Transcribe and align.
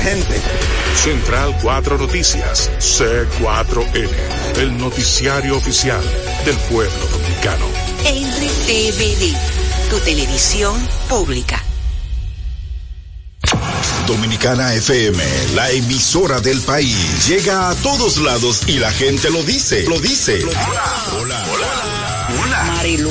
gente. 0.00 0.40
Central 0.94 1.56
4 1.62 1.98
Noticias, 1.98 2.70
C4N, 2.78 4.58
el 4.58 4.76
noticiario 4.76 5.56
oficial 5.56 6.02
del 6.44 6.56
pueblo 6.70 7.06
dominicano. 7.12 7.66
RTVD, 8.04 9.36
tu 9.90 9.98
televisión 10.00 10.76
pública. 11.08 11.62
Dominicana 14.06 14.74
FM, 14.74 15.22
la 15.54 15.70
emisora 15.70 16.40
del 16.40 16.60
país, 16.60 17.28
llega 17.28 17.70
a 17.70 17.74
todos 17.76 18.18
lados 18.18 18.62
y 18.66 18.78
la 18.78 18.90
gente 18.90 19.30
lo 19.30 19.42
dice, 19.42 19.84
lo 19.88 20.00
dice. 20.00 20.44
Hola, 20.44 21.44
hola, 21.48 22.64
Marilu 22.66 23.10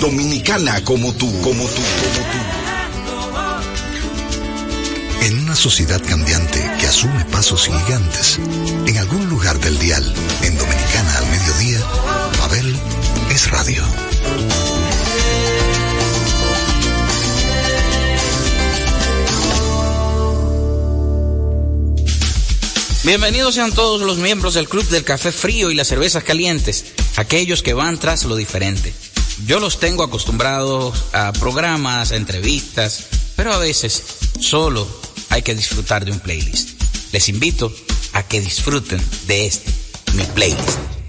Dominicana 0.00 0.82
como 0.82 1.12
tú, 1.14 1.30
como 1.40 1.64
tú, 1.64 1.82
como 1.82 2.26
tú. 2.32 2.38
En 5.24 5.38
una 5.44 5.54
sociedad 5.54 6.02
cambiante 6.04 6.58
que 6.80 6.86
asume 6.88 7.24
pasos 7.26 7.66
gigantes, 7.66 8.40
en 8.86 8.98
algún 8.98 9.28
lugar 9.28 9.60
del 9.60 9.78
dial, 9.78 10.02
en 10.42 10.58
Dominicana 10.58 11.18
al 11.18 11.26
mediodía, 11.28 11.78
Mabel 12.40 12.76
es 13.30 13.48
radio. 13.52 13.84
Bienvenidos 23.04 23.54
sean 23.54 23.72
todos 23.72 24.00
los 24.00 24.18
miembros 24.18 24.54
del 24.54 24.68
Club 24.68 24.88
del 24.88 25.04
Café 25.04 25.30
Frío 25.30 25.70
y 25.70 25.76
las 25.76 25.86
Cervezas 25.86 26.24
Calientes, 26.24 26.84
aquellos 27.16 27.62
que 27.62 27.74
van 27.74 27.96
tras 27.96 28.24
lo 28.24 28.34
diferente. 28.34 28.92
Yo 29.46 29.58
los 29.58 29.80
tengo 29.80 30.02
acostumbrados 30.02 31.04
a 31.12 31.32
programas, 31.32 32.12
entrevistas, 32.12 33.06
pero 33.36 33.52
a 33.52 33.58
veces 33.58 34.02
solo 34.38 34.86
hay 35.30 35.42
que 35.42 35.54
disfrutar 35.54 36.04
de 36.04 36.12
un 36.12 36.20
playlist. 36.20 36.80
Les 37.12 37.28
invito 37.28 37.72
a 38.12 38.22
que 38.22 38.40
disfruten 38.40 39.00
de 39.26 39.46
este, 39.46 39.72
mi 40.14 40.24
playlist. 40.24 40.99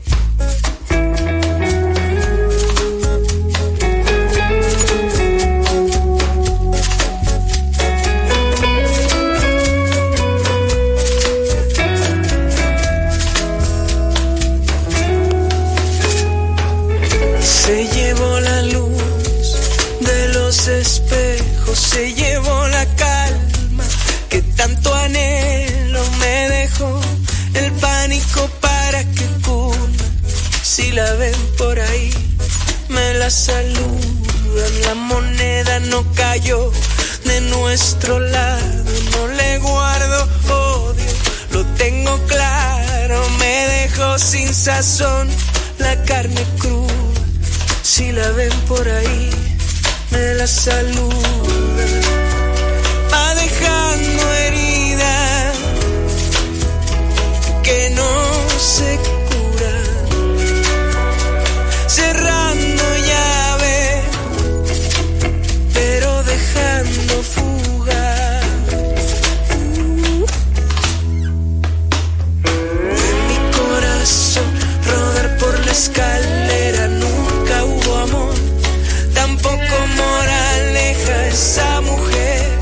Tanto 24.81 24.93
anhelo 24.95 26.03
me 26.19 26.49
dejó 26.49 26.99
el 27.53 27.71
pánico 27.73 28.49
para 28.59 29.03
que 29.03 29.25
cuna. 29.43 30.05
Si 30.63 30.91
la 30.91 31.13
ven 31.13 31.35
por 31.57 31.79
ahí, 31.79 32.11
me 32.89 33.13
la 33.15 33.29
saludan. 33.29 34.81
La 34.81 34.95
moneda 34.95 35.79
no 35.79 36.03
cayó 36.13 36.71
de 37.25 37.41
nuestro 37.41 38.19
lado, 38.19 38.83
no 39.11 39.27
le 39.27 39.59
guardo 39.59 40.27
odio, 40.49 41.05
lo 41.51 41.65
tengo 41.77 42.17
claro. 42.27 43.29
Me 43.39 43.67
dejó 43.67 44.19
sin 44.19 44.53
sazón 44.53 45.29
la 45.79 46.01
carne 46.03 46.45
cruda. 46.59 46.93
Si 47.83 48.11
la 48.11 48.29
ven 48.31 48.53
por 48.67 48.87
ahí, 48.87 49.29
me 50.11 50.33
la 50.35 50.47
saludan. 50.47 51.21
Va 53.13 53.35
dejando 53.35 54.31
herida 54.33 54.70
se 58.61 58.95
curan. 59.29 60.07
Cerrando 61.87 62.83
llave, 63.09 64.03
pero 65.73 66.23
dejando 66.23 67.13
fuga. 67.23 68.41
De 72.99 73.09
mi 73.27 73.37
corazón 73.57 74.49
rodar 74.85 75.37
por 75.37 75.65
la 75.65 75.71
escalera 75.71 76.87
nunca 76.87 77.65
hubo 77.65 77.95
amor, 77.97 78.35
tampoco 79.15 79.75
moraleja 79.97 81.27
esa 81.27 81.81
mujer. 81.81 82.59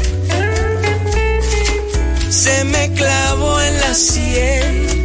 Se 2.30 2.64
me 2.64 2.94
clavó 2.94 3.60
en 3.62 3.80
la 3.82 3.94
sien 3.94 4.99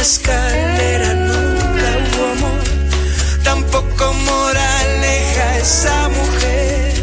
escalera 0.00 1.14
nunca 1.14 1.88
hubo 2.00 2.24
amor, 2.32 2.64
tampoco 3.44 4.14
moraleja 4.14 5.58
esa 5.58 6.08
mujer. 6.08 6.94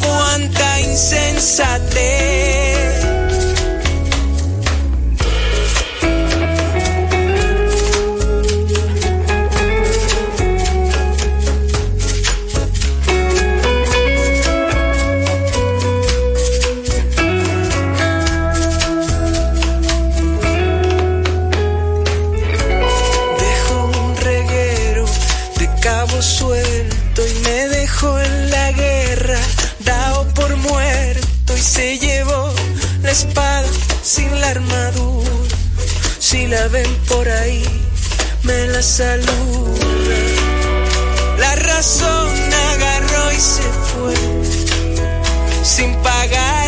Cuánta 0.00 0.80
insensatez. 0.80 2.45
Espada 33.16 33.66
sin 34.02 34.30
la 34.40 34.48
armadura. 34.50 35.30
Si 36.18 36.46
la 36.46 36.68
ven 36.68 36.92
por 37.08 37.26
ahí, 37.28 37.64
me 38.42 38.66
la 38.66 38.82
saluda. 38.82 40.18
La 41.38 41.54
razón 41.56 42.28
agarró 42.72 43.32
y 43.32 43.40
se 43.54 43.68
fue 43.88 44.14
sin 45.62 45.94
pagar 46.02 46.65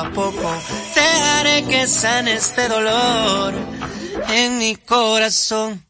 a 0.00 0.10
poco, 0.12 0.50
te 0.94 1.00
haré 1.00 1.64
que 1.64 1.86
sane 1.86 2.34
este 2.34 2.68
dolor 2.68 3.54
en 4.28 4.58
mi 4.58 4.76
corazón. 4.76 5.89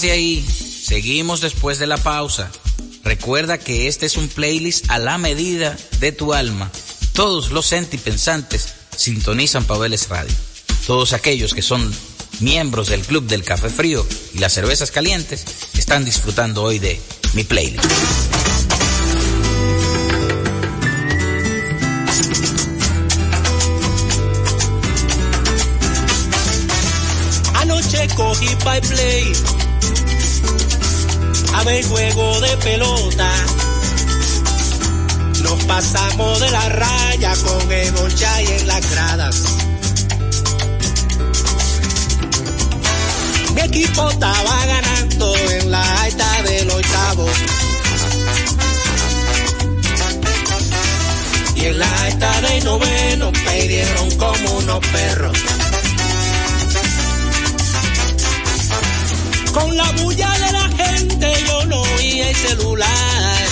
De 0.00 0.10
ahí. 0.10 0.46
Seguimos 0.46 1.40
después 1.40 1.78
de 1.78 1.86
la 1.86 1.96
pausa. 1.96 2.50
Recuerda 3.04 3.58
que 3.58 3.86
este 3.86 4.06
es 4.06 4.16
un 4.16 4.28
playlist 4.28 4.90
a 4.90 4.98
la 4.98 5.18
medida 5.18 5.76
de 6.00 6.12
tu 6.12 6.32
alma. 6.34 6.70
Todos 7.12 7.50
los 7.50 7.66
sentipensantes 7.66 8.74
sintonizan 8.96 9.64
Pabeles 9.64 10.08
Radio. 10.08 10.34
Todos 10.86 11.12
aquellos 11.12 11.54
que 11.54 11.62
son 11.62 11.92
miembros 12.40 12.88
del 12.88 13.02
Club 13.02 13.26
del 13.26 13.44
Café 13.44 13.68
Frío 13.68 14.06
y 14.32 14.38
las 14.38 14.52
cervezas 14.52 14.90
calientes 14.90 15.44
están 15.74 16.04
disfrutando 16.04 16.62
hoy 16.62 16.78
de 16.78 17.00
mi 17.34 17.44
playlist. 17.44 17.84
Anoche 27.54 28.08
cogí 28.16 28.48
play 28.56 29.32
a 31.54 31.64
ver 31.64 31.84
juego 31.84 32.40
de 32.40 32.56
pelota. 32.58 33.30
Nos 35.42 35.64
pasamos 35.64 36.40
de 36.40 36.50
la 36.50 36.68
raya 36.68 37.34
con 37.44 37.72
el 37.72 37.94
y 37.94 38.52
en 38.52 38.66
las 38.66 38.90
gradas. 38.90 39.44
Mi 43.54 43.60
equipo 43.60 44.10
estaba 44.10 44.66
ganando 44.66 45.36
en 45.36 45.70
la 45.70 46.02
alta 46.02 46.42
del 46.42 46.70
octavo. 46.70 47.26
Y 51.56 51.64
en 51.66 51.78
la 51.78 52.04
alta 52.04 52.40
del 52.40 52.64
noveno 52.64 53.32
pidieron 53.32 54.10
como 54.16 54.58
unos 54.58 54.80
perros. 54.88 55.38
Con 59.52 59.76
la 59.76 59.90
bulla 59.92 60.33
el 62.24 62.36
celular. 62.36 63.46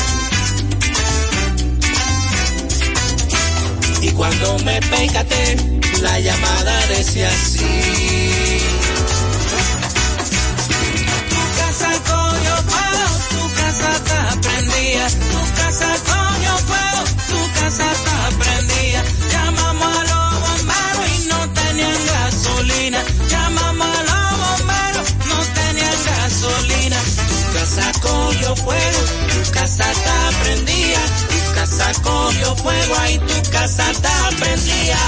Y 4.00 4.10
cuando 4.10 4.58
me 4.60 4.80
percaté, 4.80 5.56
la 6.00 6.18
llamada 6.18 6.86
decía 6.88 7.28
así. 7.28 7.64
Tu 11.30 11.42
casa 11.58 11.90
coño 12.10 12.56
fuego, 12.70 13.06
tu 13.30 13.42
casa 13.60 13.88
está 13.96 14.40
prendida. 14.40 15.06
Tu 15.32 15.40
casa 15.60 15.88
coño 16.10 16.58
fuego, 16.68 17.00
tu 17.28 17.60
casa 17.60 17.92
está 17.92 18.11
fuego, 28.56 28.98
tu 29.32 29.50
casa 29.50 29.90
está 29.90 30.30
prendida. 30.42 31.00
Tu 31.28 31.54
casa 31.54 31.92
cogió 32.02 32.56
fuego, 32.56 32.94
ahí 33.00 33.18
tu 33.18 33.50
casa 33.50 33.90
está 33.90 34.30
prendida. 34.38 34.98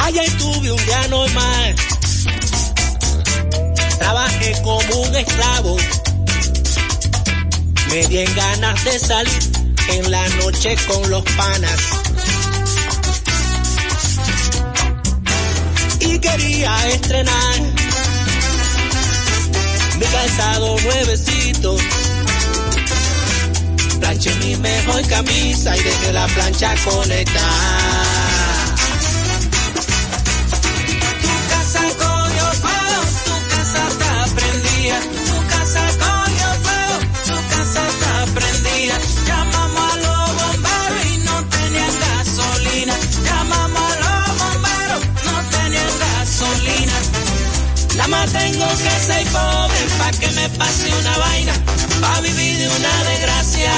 Ayer 0.00 0.38
tuve 0.38 0.72
un 0.72 0.84
día 0.86 1.08
normal. 1.08 1.74
Trabajé 3.98 4.52
como 4.62 5.02
un 5.02 5.16
esclavo. 5.16 5.76
Me 7.90 8.06
di 8.06 8.18
en 8.18 8.34
ganas 8.34 8.84
de 8.84 8.98
salir 8.98 9.42
en 9.88 10.10
la 10.10 10.28
noche 10.40 10.76
con 10.86 11.10
los 11.10 11.22
panas. 11.36 12.07
Quería 16.20 16.88
estrenar 16.88 17.60
mi 19.98 20.06
calzado 20.06 20.76
nuevecito. 20.80 21.76
planché 24.00 24.34
mi 24.36 24.56
mejor 24.56 25.06
camisa 25.06 25.76
y 25.76 25.82
desde 25.82 26.12
la 26.12 26.26
plancha 26.26 26.74
conectar. 26.84 27.77
Tengo 48.32 48.66
que 48.68 48.90
ser 49.06 49.26
pobre 49.28 49.80
pa' 49.98 50.10
que 50.12 50.28
me 50.32 50.48
pase 50.50 50.92
una 51.00 51.18
vaina, 51.18 51.52
pa' 52.00 52.20
vivir 52.20 52.58
de 52.58 52.68
una 52.68 53.04
desgracia. 53.10 53.72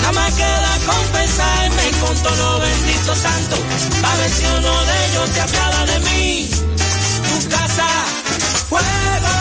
Nada 0.00 0.12
más 0.12 0.34
queda 0.34 0.72
confesarme 0.86 1.90
con 2.00 2.16
todo 2.22 2.60
bendito 2.60 3.14
santo, 3.14 3.56
pa' 4.02 4.16
ver 4.16 4.30
si 4.30 4.44
uno 4.46 4.84
de 4.84 5.06
ellos 5.06 5.30
se 5.34 5.40
apiada 5.40 5.86
de 5.86 5.98
mí. 6.00 6.50
Tu 7.28 7.48
casa, 7.48 7.88
fuego, 8.68 9.36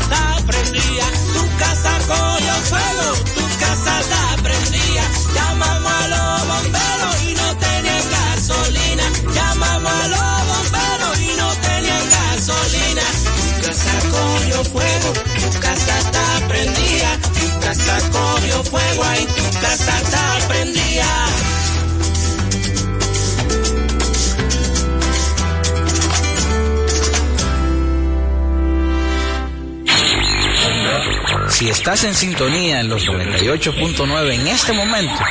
está 0.00 0.36
prendida. 0.46 1.06
Tu 1.34 1.56
casa 1.58 1.92
cogió 2.08 2.54
fuego, 2.70 3.06
tu 3.36 3.58
casa 3.58 4.00
está 4.00 4.42
prendida. 4.42 5.04
Llamamos 5.34 5.92
a 5.92 6.08
los 6.08 6.48
bomberos 6.48 7.22
y 7.28 7.34
no 7.34 7.56
tenían 7.56 8.04
gasolina. 8.10 9.04
Llamamos 9.34 9.92
a 9.92 10.08
los 10.08 10.39
fuego, 14.64 15.12
tu 15.12 15.60
casa 15.60 15.98
está 15.98 16.48
prendida. 16.48 17.18
Tu 17.38 17.60
casa 17.60 18.10
cogió 18.10 18.64
fuego 18.64 19.04
y 19.20 19.24
tu 19.26 19.60
casa 19.60 20.00
está 20.00 20.48
prendida. 20.48 20.80
Si 31.50 31.68
estás 31.68 32.04
en 32.04 32.14
sintonía 32.14 32.80
en 32.80 32.88
los 32.88 33.06
98.9 33.06 34.32
en 34.32 34.46
este 34.46 34.72
momento, 34.72 35.22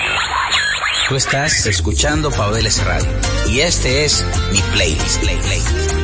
tú 1.07 1.15
estás 1.15 1.65
escuchando 1.65 2.29
Pabeles 2.29 2.83
Radio. 2.83 3.09
Y 3.47 3.61
este 3.61 4.05
es 4.05 4.23
mi 4.51 4.61
playlist. 4.73 5.21
Play, 5.21 5.37
play. 5.37 5.98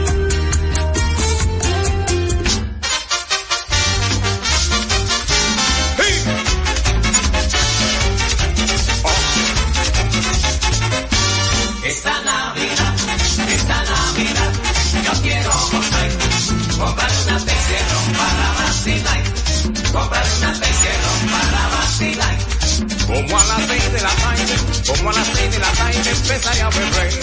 Como 24.86 25.10
a 25.10 25.13
las 25.13 25.27
seis 25.27 25.51
de 25.51 25.60
la 25.60 25.72
tarde 25.72 26.10
empezaré 26.10 26.62
a 26.62 26.70
beber. 26.70 27.13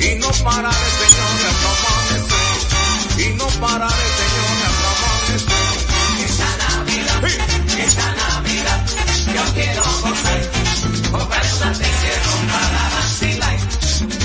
Y 0.00 0.14
no 0.18 0.28
pararé, 0.44 0.88
señores, 1.00 1.46
hasta 1.50 1.68
amanecer. 1.72 2.46
Y 3.18 3.34
no 3.34 3.46
pararé, 3.60 4.06
señores, 4.18 4.60
hasta 4.66 4.88
amanecer. 4.96 5.86
Esta 6.26 6.50
Navidad, 6.56 7.20
esta 7.78 8.08
Navidad, 8.14 8.86
yo 9.34 9.54
quiero 9.54 9.82
gozar, 10.02 10.40
comprar 11.12 11.46
una 11.56 11.72
PCR 11.72 12.26
para 12.52 12.82
vacilar, 12.96 13.58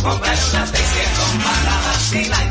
comprar 0.02 0.40
una 0.50 0.66
PCR 0.66 1.20
para 1.44 1.76
vacilar. 1.88 2.48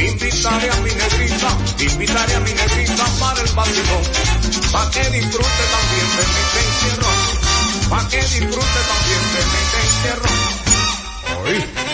Invitaré 0.00 0.70
a 0.70 0.76
mi 0.76 0.90
negrita, 0.90 1.58
invitaré 1.78 2.34
a 2.34 2.40
mi 2.40 2.52
negrita 2.52 3.04
para 3.20 3.40
el 3.42 3.52
vacilón. 3.52 4.04
Pa' 4.72 4.90
que 4.90 5.10
disfrute 5.10 5.64
también 5.72 6.08
de 6.16 6.24
mi 6.26 6.60
encierro. 6.60 7.19
Pa' 7.90 8.08
que 8.08 8.18
disfrute 8.18 8.80
también 8.90 9.22
de 9.34 9.40
encierro. 9.82 10.30
Y 11.48 11.89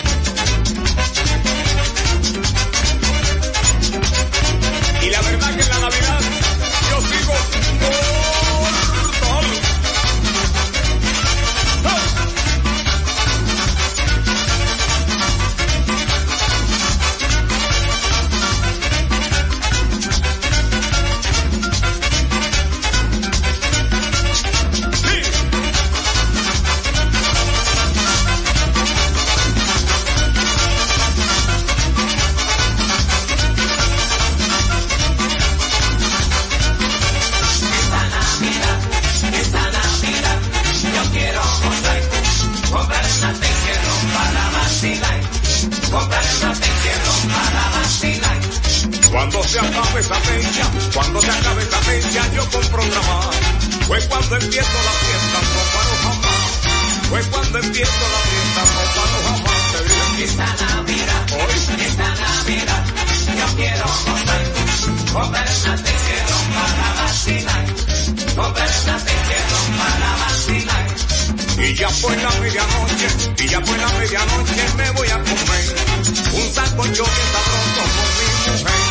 sancocho 76.77 77.03
bien 77.03 77.27
sabroso 77.33 77.81
con 77.97 78.09
mi 78.17 78.27
mujer. 78.51 78.81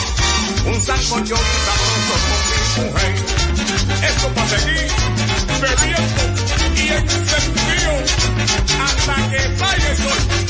Un 0.67 0.79
sancocho 0.83 1.37
bien 1.37 1.61
sabroso 1.67 2.15
con 2.27 2.41
mi 2.51 2.91
mujer. 2.91 3.15
Esto 4.09 4.27
para 4.35 4.49
seguir 4.49 4.91
bebiendo 5.61 6.23
y 6.75 6.89
encendido 6.89 7.93
hasta 8.85 9.15
que 9.31 9.41
salga 9.57 9.89
el 9.91 9.97
sol. 9.97 10.46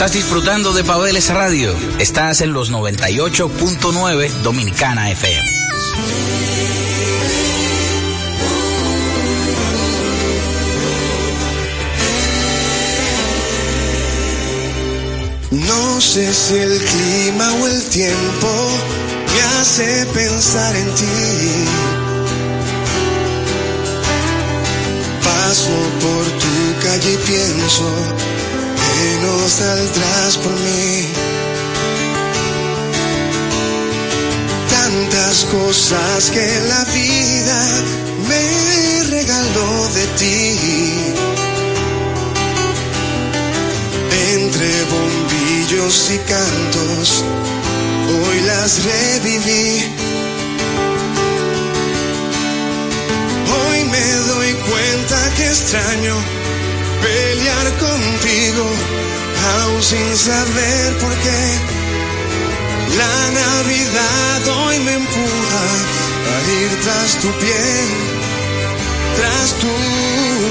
Estás 0.00 0.14
disfrutando 0.14 0.72
de 0.72 0.82
Pabeles 0.82 1.28
Radio. 1.28 1.76
Estás 1.98 2.40
en 2.40 2.54
los 2.54 2.72
98.9 2.72 4.30
Dominicana 4.42 5.10
FM. 5.10 5.42
No 15.50 16.00
sé 16.00 16.32
si 16.32 16.56
el 16.56 16.78
clima 16.78 17.52
o 17.60 17.66
el 17.66 17.84
tiempo 17.90 18.48
me 19.34 19.60
hace 19.60 20.06
pensar 20.14 20.76
en 20.76 20.94
ti. 20.94 21.04
Paso 25.22 25.76
por 26.00 26.24
tu 26.40 26.88
calle 26.88 27.12
y 27.12 27.16
pienso 27.18 28.39
que 29.00 29.18
no 29.26 29.48
saldrás 29.48 30.36
por 30.44 30.52
mí. 30.52 31.08
Tantas 34.76 35.36
cosas 35.44 36.30
que 36.30 36.46
la 36.72 36.84
vida 36.84 37.60
me 38.28 38.44
regaló 39.14 39.72
de 39.98 40.06
ti. 40.20 40.42
Entre 44.34 44.70
bombillos 44.94 46.10
y 46.16 46.18
cantos, 46.32 47.24
hoy 48.12 48.40
las 48.50 48.70
reviví. 48.84 49.94
Hoy 53.56 53.78
me 53.94 54.06
doy 54.32 54.52
cuenta 54.68 55.34
que 55.36 55.46
extraño 55.46 56.39
pelear 57.02 57.66
contigo, 57.78 58.64
aún 59.54 59.82
sin 59.82 60.16
saber 60.16 60.98
por 60.98 61.12
qué. 61.24 61.42
La 62.96 63.30
Navidad 63.30 64.40
hoy 64.58 64.78
me 64.80 64.94
empuja 64.94 65.64
a 66.32 66.52
ir 66.60 66.70
tras 66.84 67.10
tu 67.22 67.28
piel, 67.42 67.88
tras 69.16 69.48
tu 69.62 69.74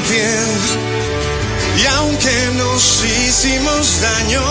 piel. 0.10 0.90
Y 1.82 1.86
aunque 1.98 2.36
nos 2.58 3.04
hicimos 3.04 4.02
daño, 4.02 4.42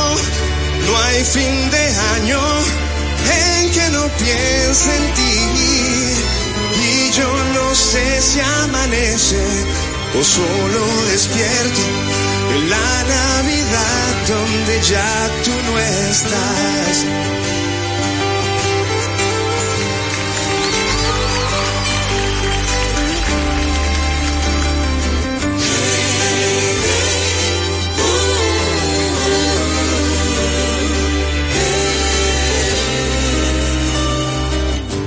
no 0.86 0.98
hay 1.04 1.24
fin 1.24 1.70
de 1.70 1.84
año 2.16 2.40
en 3.40 3.70
que 3.70 3.90
no 3.90 4.08
piense 4.16 4.96
en 4.96 5.14
ti. 5.14 5.36
Y 6.90 7.10
yo 7.12 7.28
no 7.54 7.74
sé 7.74 8.22
si 8.22 8.40
amanece 8.40 9.87
o 10.14 10.24
solo 10.24 10.86
despierto 11.10 11.80
en 12.54 12.70
la 12.70 13.04
Navidad 13.04 14.08
donde 14.28 14.80
ya 14.82 15.30
tú 15.44 15.50
no 15.66 15.78
estás. 15.78 17.06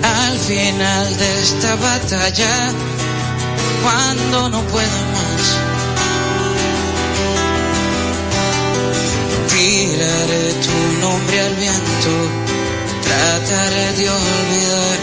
Al 0.04 0.38
final 0.40 1.18
de 1.18 1.42
esta 1.42 1.76
batalla, 1.76 2.74
cuando 3.82 4.50
no 4.50 4.62
puedo 4.64 5.00
más, 5.16 5.44
tiraré 9.50 10.54
tu 10.66 11.02
nombre 11.02 11.42
al 11.42 11.56
viento, 11.56 12.14
trataré 13.04 13.94
de 13.94 14.10
olvidar. 14.10 15.00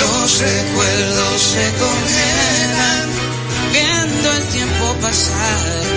Los 0.00 0.38
recuerdos 0.38 1.40
se 1.54 1.64
congelan 1.84 3.08
viendo 3.72 4.32
el 4.32 4.44
tiempo 4.48 4.94
pasar. 5.00 5.88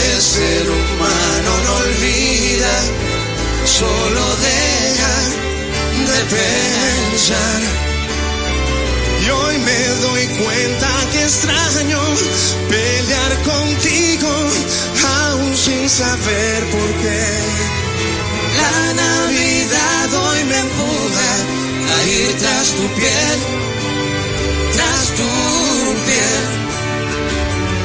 El 0.00 0.22
ser 0.22 0.66
humano 0.70 1.17
solo 3.78 4.24
deja 4.48 5.14
de 6.08 6.18
pensar. 6.36 7.60
Y 9.24 9.30
hoy 9.30 9.58
me 9.58 9.80
doy 10.06 10.26
cuenta 10.42 10.88
que 11.12 11.22
extraño 11.22 12.00
pelear 12.68 13.32
contigo, 13.52 14.30
aún 15.20 15.56
sin 15.56 15.88
saber 15.88 16.60
por 16.74 16.90
qué. 17.02 17.24
La 18.62 18.78
Navidad 19.04 20.06
hoy 20.26 20.44
me 20.50 20.58
empuja 20.66 21.30
a 21.94 21.96
ir 22.18 22.36
tras 22.42 22.66
tu 22.78 22.86
piel, 22.98 23.38
tras 24.76 25.04
tu 25.18 25.30
piel. 26.06 26.44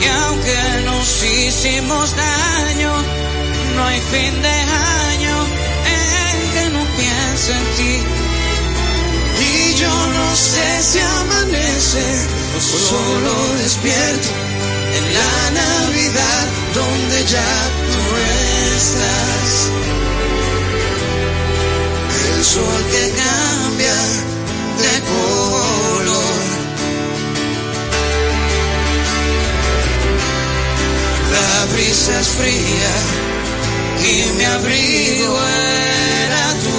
Y 0.02 0.08
aunque 0.24 0.60
nos 0.86 1.24
hicimos 1.24 2.16
daño, 2.16 2.94
no 3.76 3.86
hay 3.86 4.02
fin 4.12 4.42
de 4.42 4.50
año 4.50 5.13
piense 6.98 7.52
en 7.52 7.66
ti. 7.78 7.96
Y 9.52 9.74
yo 9.76 9.94
no 10.18 10.36
sé 10.36 10.68
si 10.90 11.00
amanece 11.00 12.06
o 12.58 12.62
solo 12.62 13.34
despierto 13.64 14.30
en 14.98 15.06
la 15.14 15.36
Navidad 15.62 16.46
donde 16.74 17.18
ya 17.26 17.54
tú 17.92 18.04
estás. 18.78 19.50
El 22.36 22.44
sol 22.44 22.82
que 22.92 23.04
cambia 23.24 24.00
de 24.84 24.94
color. 25.14 26.44
La 31.34 31.74
brisa 31.74 32.20
es 32.20 32.28
fría 32.40 32.94
y 34.06 34.34
mi 34.38 34.44
abrigo 34.44 35.40
era 36.26 36.46
tu 36.64 36.73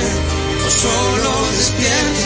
o 0.00 0.70
solo 0.70 1.30
despierto 1.56 2.22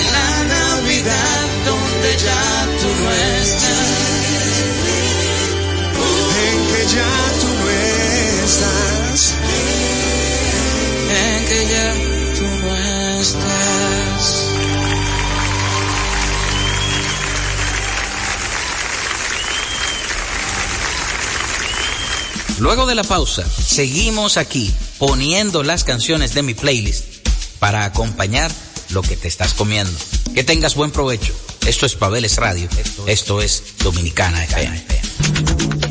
en 0.00 0.12
la 0.12 0.44
Navidad 0.54 1.40
donde 1.64 2.16
ya 2.16 2.44
tú 2.80 2.88
no 3.02 3.10
estás. 3.10 4.04
En 6.44 6.58
que 6.70 6.82
ya 6.94 7.14
tú 7.40 7.48
no 7.60 7.68
estás. 8.44 9.34
En 11.10 11.44
que 11.48 11.60
ya 11.72 11.88
tú 12.34 12.46
no 12.64 12.74
estás. 13.20 14.24
Luego 22.58 22.86
de 22.86 22.94
la 22.94 23.04
pausa, 23.04 23.44
seguimos 23.48 24.36
aquí 24.36 24.74
poniendo 24.98 25.62
las 25.62 25.84
canciones 25.84 26.34
de 26.34 26.42
mi 26.42 26.54
playlist 26.54 27.04
para 27.58 27.84
acompañar 27.84 28.50
lo 28.90 29.02
que 29.02 29.16
te 29.16 29.28
estás 29.28 29.54
comiendo. 29.54 29.92
Que 30.34 30.44
tengas 30.44 30.74
buen 30.74 30.90
provecho. 30.90 31.34
Esto 31.66 31.86
es 31.86 31.94
Pabeles 31.94 32.36
Radio. 32.36 32.68
Esto 33.06 33.40
es 33.40 33.62
Dominicana 33.82 34.44
FM. 34.44 35.83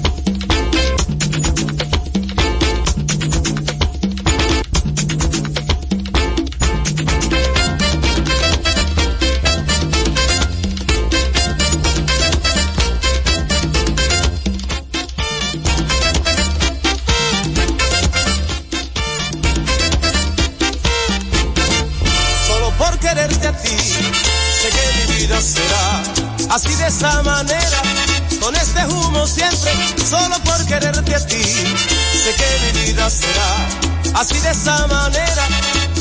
Sé 31.41 32.35
que 32.35 32.73
mi 32.73 32.85
vida 32.85 33.09
será 33.09 33.67
así 34.13 34.37
de 34.39 34.51
esa 34.51 34.85
manera, 34.85 35.47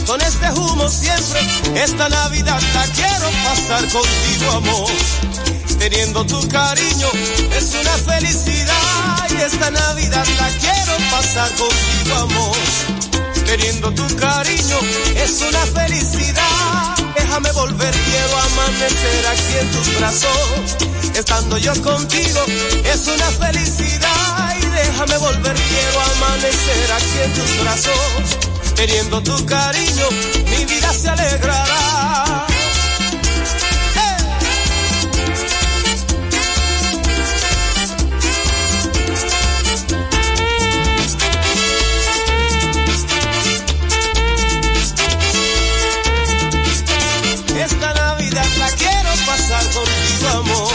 con 0.06 0.20
este 0.20 0.50
humo 0.52 0.88
siempre, 0.90 1.40
esta 1.74 2.08
Navidad 2.10 2.60
la 2.74 2.84
quiero 2.88 3.30
pasar 3.42 3.80
contigo, 3.88 4.50
amor. 4.56 4.90
Teniendo 5.78 6.24
tu 6.26 6.46
cariño 6.48 7.08
es 7.56 7.74
una 7.80 7.92
felicidad 8.12 9.26
y 9.30 9.42
esta 9.42 9.70
Navidad 9.70 10.26
la 10.38 10.48
quiero 10.48 10.96
pasar 11.10 11.50
contigo, 11.52 12.14
amor. 12.18 12.56
Teniendo 13.46 13.90
tu 13.92 14.06
cariño 14.16 14.78
es 15.16 15.40
una 15.40 15.66
felicidad. 15.66 16.94
Déjame 17.16 17.50
volver, 17.52 17.94
quiero 17.94 18.38
amanecer 18.38 19.26
aquí 19.26 19.58
en 19.60 19.70
tus 19.70 19.98
brazos. 19.98 20.76
Estando 21.14 21.56
yo 21.56 21.72
contigo 21.82 22.40
es 22.84 23.06
una 23.08 23.30
felicidad. 23.46 24.41
Déjame 24.74 25.18
volver, 25.18 25.54
quiero 25.54 26.00
amanecer 26.16 26.92
aquí 26.92 27.18
en 27.24 27.32
tus 27.34 27.60
brazos. 27.62 28.74
Teniendo 28.74 29.22
tu 29.22 29.46
cariño, 29.46 30.06
mi 30.50 30.64
vida 30.64 30.92
se 30.92 31.08
alegrará. 31.08 32.46
Esta 47.64 47.94
Navidad 47.94 48.46
la 48.58 48.68
quiero 48.70 49.10
pasar 49.26 49.64
contigo, 49.66 50.28
amor. 50.40 50.72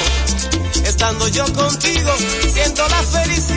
Estando 0.86 1.28
yo 1.28 1.44
contigo, 1.54 2.12
siento 2.54 2.88
la 2.88 3.04
felicidad. 3.04 3.57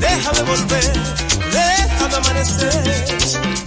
Déjame 0.00 0.44
volver, 0.46 0.92
déjame 1.50 2.14
amanecer. 2.14 3.59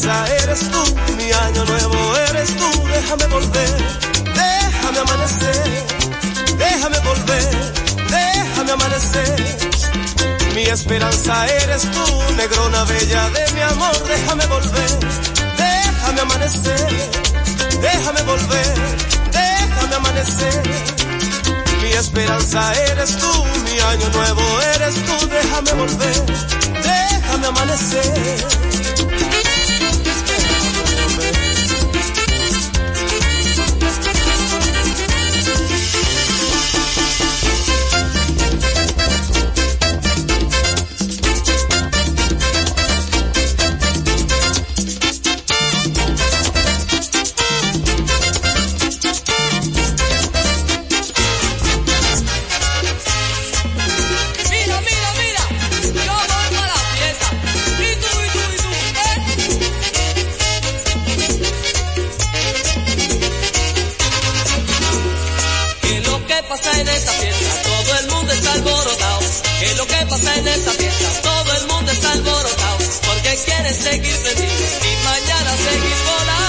Esperanza 0.00 0.34
eres 0.44 0.70
tú, 0.70 0.82
mi 1.16 1.30
año 1.30 1.64
nuevo 1.66 2.16
eres 2.30 2.56
tú, 2.56 2.84
déjame 2.88 3.26
volver, 3.26 3.76
déjame 4.34 4.98
amanecer, 4.98 5.86
déjame 6.56 6.98
volver, 7.00 7.74
déjame 8.08 8.72
amanecer. 8.72 9.36
Mi 10.54 10.62
esperanza 10.62 11.46
eres 11.48 11.82
tú, 11.82 12.34
negrona 12.36 12.84
bella 12.84 13.30
de 13.30 13.52
mi 13.52 13.60
amor, 13.60 14.02
déjame 14.08 14.46
volver, 14.46 14.90
déjame 15.58 16.20
amanecer, 16.22 17.10
déjame 17.82 18.22
volver, 18.22 18.74
déjame 19.32 19.94
amanecer. 19.96 20.62
Mi 21.82 21.92
esperanza 21.92 22.72
eres 22.90 23.18
tú, 23.18 23.44
mi 23.64 23.78
año 23.78 24.08
nuevo 24.14 24.60
eres 24.76 24.94
tú, 24.94 25.28
déjame 25.28 25.72
volver, 25.74 26.24
déjame 26.82 27.46
amanecer. 27.48 28.79
Quieren 73.44 73.74
seguir 73.74 74.12
felices 74.12 74.80
y 74.84 75.04
mañana 75.04 75.56
seguir 75.56 75.96
volado. 76.04 76.39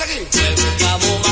Aquí? 0.00 0.26
Pues 0.30 1.25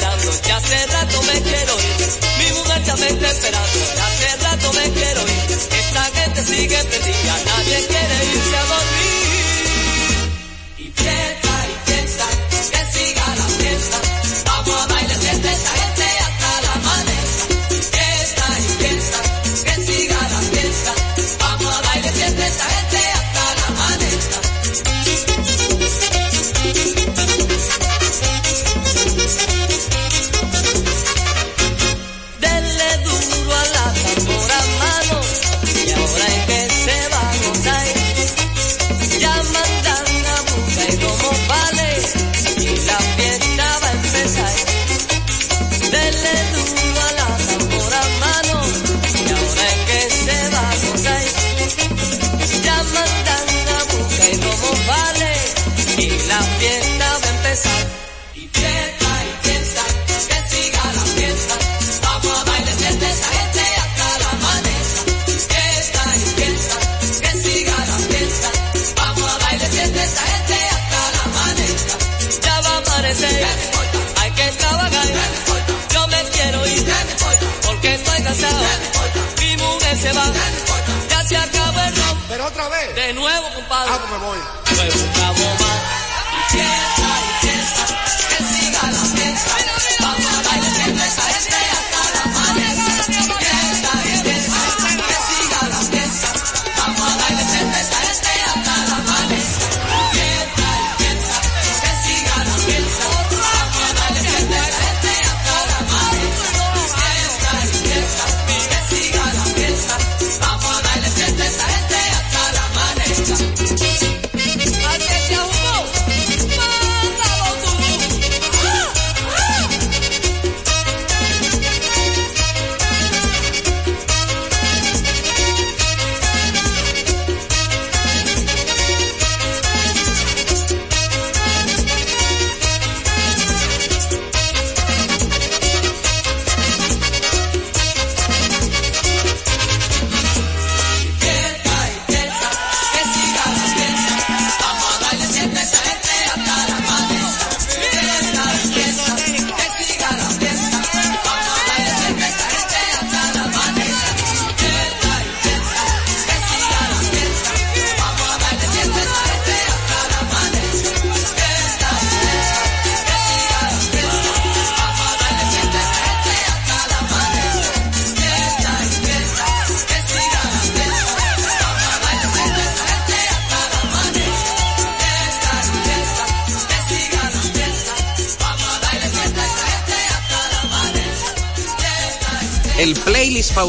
ya 0.00 0.56
hace 0.56 0.86
rato 0.86 1.22
me 1.22 1.42
quiero 1.42 1.74
ir. 1.78 2.08
Mi 2.38 2.52
mujer 2.56 2.82
ya 2.84 2.96
me 2.96 3.08
está 3.08 3.30
esperando, 3.30 3.78
ya 3.96 4.06
hace 4.06 4.36
rato 4.42 4.72
me 4.72 4.90
quiero 4.90 5.20
ir. 5.20 5.50
Esta 5.52 6.04
gente 6.14 6.44
sigue 6.44 6.84
prendida, 6.84 7.34
nadie 7.44 7.86
quiere 7.86 8.24
ir. 8.24 8.31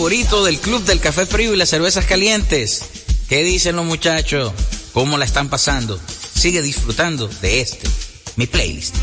favorito 0.03 0.43
del 0.43 0.59
Club 0.59 0.83
del 0.83 0.99
Café 0.99 1.25
Frío 1.25 1.53
y 1.53 1.55
las 1.55 1.69
Cervezas 1.69 2.03
Calientes. 2.03 2.83
¿Qué 3.29 3.41
dicen 3.41 3.77
los 3.77 3.85
muchachos? 3.85 4.51
¿Cómo 4.91 5.17
la 5.17 5.23
están 5.23 5.47
pasando? 5.47 5.97
Sigue 6.35 6.61
disfrutando 6.61 7.29
de 7.41 7.61
este, 7.61 7.87
mi 8.35 8.45
playlist. 8.45 8.93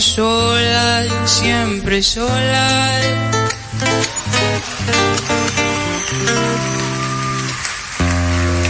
sola, 0.00 1.04
siempre 1.24 2.02
sola. 2.02 3.00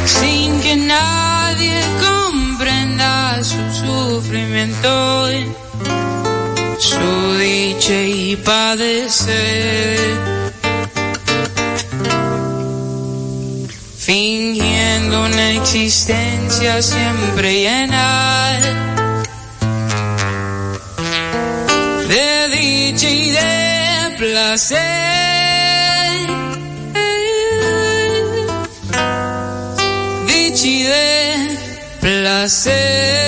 Sin 0.06 0.60
que 0.60 0.76
nadie 0.76 1.80
comprenda 2.00 3.42
su 3.42 3.62
sufrimiento, 3.86 5.28
su 6.78 7.38
dicha 7.38 7.94
y 7.94 8.36
padecer. 8.36 9.98
Fingiendo 13.96 15.24
una 15.24 15.52
existencia 15.52 16.82
siempre 16.82 17.62
llena 17.62 18.83
Sei 24.56 24.76
Vichy 30.26 30.84
de 30.84 31.58
placer. 32.00 33.23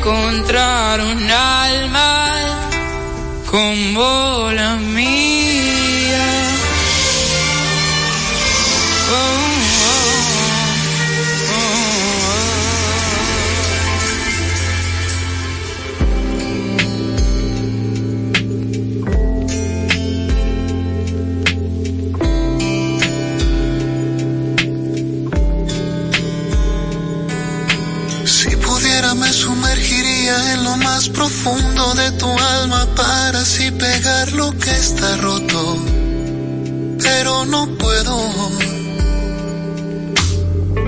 encontrar 0.00 0.98
un 1.02 1.30
alma 1.30 2.32
como 3.50 4.50
la 4.54 4.76
mía. 4.76 5.29
de 32.00 32.10
tu 32.12 32.30
alma 32.60 32.86
para 32.96 33.40
así 33.40 33.70
pegar 33.70 34.32
lo 34.32 34.50
que 34.52 34.70
está 34.70 35.16
roto, 35.18 35.60
pero 37.02 37.44
no 37.44 37.62
puedo. 37.82 38.16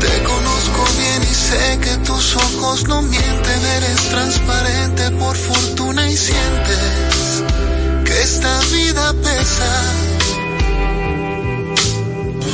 Te 0.05 0.13
conozco 0.31 0.81
bien 1.01 1.21
y 1.31 1.35
sé 1.49 1.65
que 1.85 1.95
tus 2.09 2.37
ojos 2.37 2.89
no 2.89 3.03
mienten, 3.03 3.61
eres 3.77 4.01
transparente 4.15 5.11
por 5.23 5.37
fortuna 5.37 6.09
y 6.09 6.17
sientes 6.17 7.45
que 8.07 8.23
esta 8.23 8.53
vida 8.77 9.15
pesa. 9.29 9.73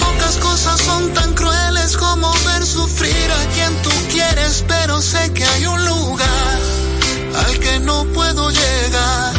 Pocas 0.04 0.36
cosas 0.48 0.80
son 0.80 1.02
tan 1.14 1.34
crueles 1.34 1.96
como 1.96 2.32
ver 2.46 2.66
sufrir 2.66 3.28
a 3.40 3.42
quien 3.54 3.72
tú 3.82 3.92
quieres, 4.10 4.64
pero 4.66 5.00
sé 5.00 5.32
que 5.32 5.44
hay 5.44 5.66
un 5.66 5.84
lugar 5.84 6.37
que 7.68 7.78
no 7.80 8.04
puedo 8.14 8.50
llegar. 8.50 9.32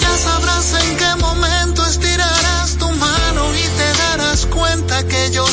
Ya 0.00 0.12
sabrás 0.26 0.74
en 0.82 0.96
qué 0.96 1.12
momento 1.20 1.84
estirarás 1.86 2.76
tu 2.78 2.88
mano 2.90 3.42
y 3.54 3.66
te 3.78 3.88
darás 4.02 4.46
cuenta 4.46 5.06
que 5.06 5.30
yo 5.30 5.46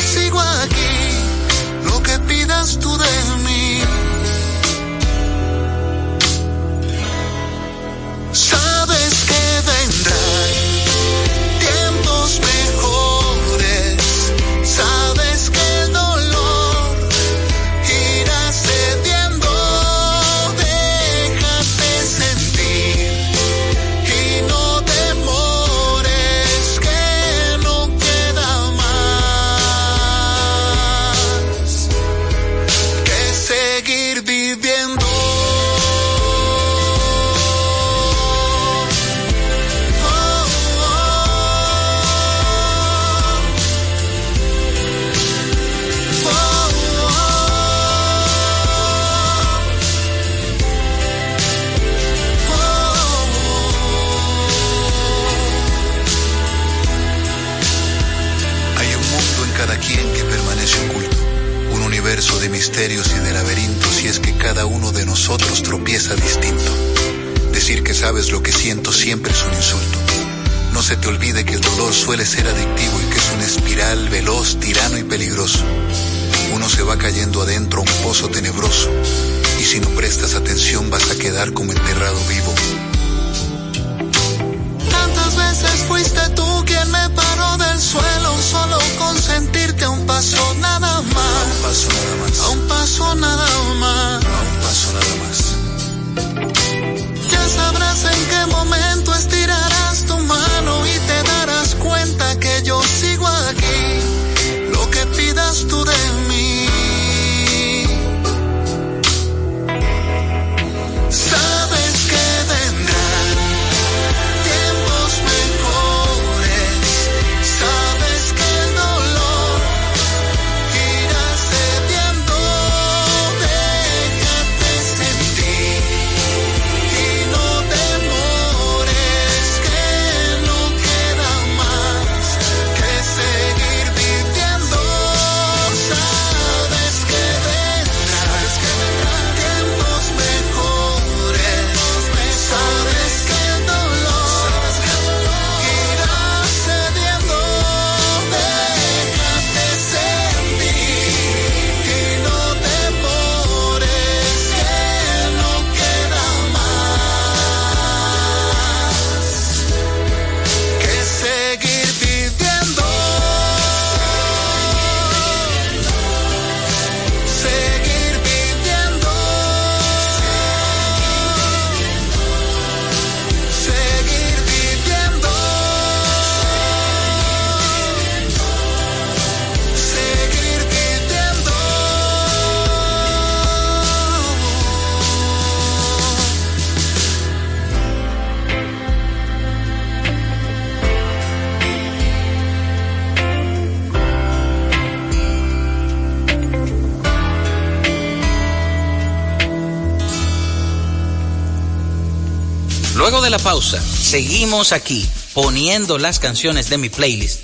la 203.32 203.40
pausa, 203.40 203.82
seguimos 203.82 204.74
aquí 204.74 205.08
poniendo 205.34 205.98
las 205.98 206.20
canciones 206.20 206.70
de 206.70 206.78
mi 206.78 206.90
playlist 206.90 207.40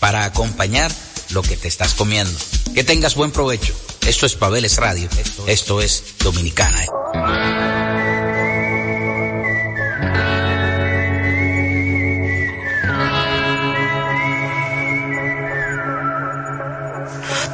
para 0.00 0.24
acompañar 0.24 0.90
lo 1.28 1.42
que 1.42 1.58
te 1.58 1.68
estás 1.68 1.92
comiendo. 1.92 2.32
Que 2.74 2.84
tengas 2.84 3.14
buen 3.14 3.30
provecho. 3.32 3.74
Esto 4.06 4.24
es 4.24 4.34
Pabeles 4.34 4.78
Radio. 4.78 5.10
Esto 5.46 5.82
es 5.82 6.02
Dominicana. 6.20 6.86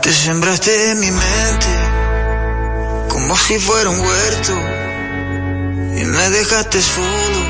Te 0.03 0.13
sembraste 0.13 0.91
en 0.93 1.01
mi 1.01 1.11
mente 1.11 1.67
como 3.09 3.37
si 3.37 3.59
fuera 3.59 3.91
un 3.91 3.99
huerto 3.99 4.53
y 5.97 6.05
me 6.05 6.31
dejaste 6.31 6.81
solo 6.81 7.42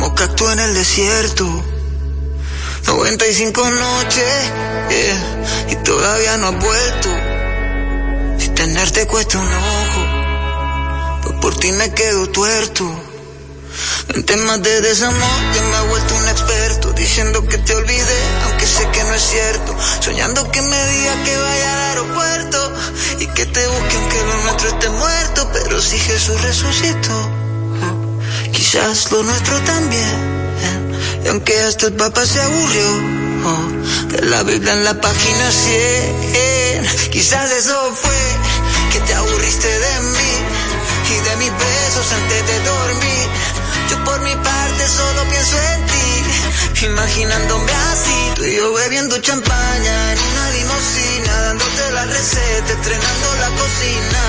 como 0.00 0.14
cacto 0.14 0.50
en 0.50 0.58
el 0.60 0.72
desierto. 0.72 1.44
95 2.86 3.70
noches 3.70 4.52
y 5.68 5.76
todavía 5.84 6.38
no 6.38 6.48
has 6.48 6.58
vuelto. 6.58 7.08
Si 8.38 8.48
tenerte 8.48 9.06
cuesta 9.06 9.38
un 9.38 9.52
ojo, 9.52 11.20
pues 11.22 11.36
por 11.42 11.58
ti 11.58 11.72
me 11.72 11.92
quedo 11.92 12.30
tuerto. 12.30 12.90
En 14.14 14.24
temas 14.24 14.62
de 14.62 14.80
desamor 14.80 15.40
ya 15.54 15.62
me 15.62 15.76
he 15.76 15.88
vuelto 15.88 16.14
un 16.16 16.28
experto 16.28 16.92
Diciendo 16.92 17.46
que 17.46 17.58
te 17.58 17.72
olvidé, 17.76 18.20
aunque 18.46 18.66
sé 18.66 18.88
que 18.90 19.04
no 19.04 19.14
es 19.14 19.22
cierto 19.22 19.76
Soñando 20.00 20.50
que 20.50 20.60
me 20.60 20.86
diga 20.88 21.22
que 21.22 21.36
vaya 21.36 21.72
al 21.72 21.80
aeropuerto 21.90 22.72
Y 23.20 23.26
que 23.28 23.46
te 23.46 23.66
busque 23.68 23.96
aunque 23.96 24.22
lo 24.24 24.42
nuestro 24.42 24.68
esté 24.70 24.90
muerto 24.90 25.50
Pero 25.52 25.80
si 25.80 25.96
Jesús 25.96 26.42
resucitó 26.42 27.39
Quizás 28.70 29.10
lo 29.10 29.20
nuestro 29.24 29.58
también 29.62 30.14
y 31.24 31.28
aunque 31.28 31.60
hasta 31.60 31.86
el 31.88 31.94
Papa 31.94 32.24
se 32.24 32.40
aburrió 32.40 32.86
de 34.10 34.26
la 34.26 34.44
Biblia 34.44 34.74
en 34.74 34.84
la 34.84 34.94
página 34.94 35.50
100, 35.50 37.10
quizás 37.10 37.50
eso 37.50 37.92
fue 38.00 38.20
que 38.92 39.00
te 39.00 39.14
aburriste 39.14 39.66
de 39.66 40.00
mí 40.14 40.32
y 41.10 41.28
de 41.28 41.36
mis 41.38 41.50
besos 41.50 42.12
antes 42.12 42.46
de 42.46 42.60
dormir. 42.60 43.28
Yo 43.90 44.04
por 44.04 44.20
mi 44.20 44.36
parte 44.36 44.88
solo 44.88 45.28
pienso 45.28 45.56
en 45.74 45.86
ti, 45.86 46.86
imaginándome 46.86 47.72
así, 47.72 48.32
tú 48.36 48.44
y 48.44 48.54
yo 48.54 48.72
bebiendo 48.72 49.18
champaña 49.18 50.12
en 50.12 50.18
una 50.20 50.50
limosina, 50.50 51.40
dándote 51.40 51.90
la 51.90 52.04
receta, 52.04 52.72
estrenando 52.72 53.34
la 53.34 53.48
cocina. 53.48 54.22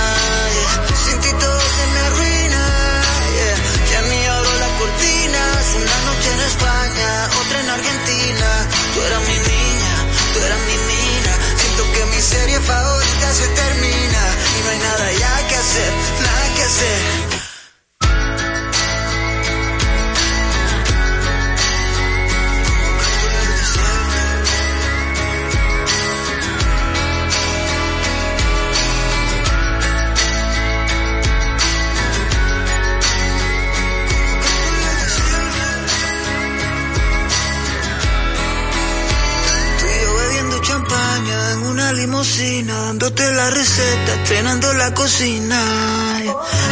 Sin 1.06 1.20
ti 1.20 1.41
una 5.76 5.98
noche 6.08 6.32
en 6.34 6.42
España, 6.42 7.30
otra 7.42 7.60
en 7.60 7.70
Argentina. 7.70 8.68
Tú 8.94 9.02
eras 9.02 9.22
mi 9.22 9.38
niña, 9.38 9.94
tú 10.34 10.40
eras 10.40 10.60
mi 10.60 10.78
mina. 10.92 11.34
Siento 11.58 11.92
que 11.94 12.06
mi 12.06 12.22
serie 12.22 12.60
favorita 12.60 13.34
se 13.34 13.48
termina 13.48 14.22
y 14.58 14.64
no 14.64 14.70
hay 14.70 14.80
nada 14.80 15.12
ya 15.14 15.48
que 15.48 15.56
hacer, 15.56 15.94
nada 16.22 16.56
que 16.56 16.64
hacer. 16.64 17.41
Dándote 42.08 43.32
la 43.32 43.50
receta, 43.52 44.14
estrenando 44.24 44.74
la 44.74 44.92
cocina. 44.94 45.62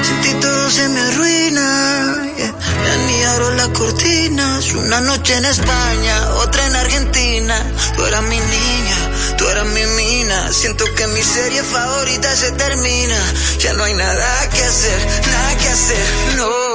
Sin 0.02 0.22
ti 0.22 0.34
todo 0.42 0.70
se 0.72 0.90
me 0.90 1.00
arruina. 1.02 2.16
Ya 2.38 2.96
ni 3.08 3.24
abro 3.24 3.52
las 3.52 3.68
cortinas. 3.70 4.74
Una 4.74 5.02
noche 5.02 5.38
en 5.38 5.46
España, 5.46 6.30
otra 6.44 6.66
en 6.66 6.76
Argentina. 6.76 7.56
Tú 7.96 8.06
eras 8.06 8.24
mi 8.24 8.40
niña, 8.40 8.98
tú 9.38 9.48
eras 9.48 9.66
mi 9.68 9.86
mina. 9.86 10.52
Siento 10.52 10.86
que 10.96 11.06
mi 11.08 11.22
serie 11.22 11.64
favorita 11.64 12.36
se 12.36 12.52
termina. 12.54 13.18
Ya 13.60 13.74
no 13.74 13.84
hay 13.84 13.94
nada 13.94 14.50
que 14.50 14.64
hacer, 14.64 15.00
nada 15.32 15.58
que 15.58 15.70
hacer, 15.70 16.08
no. 16.38 16.69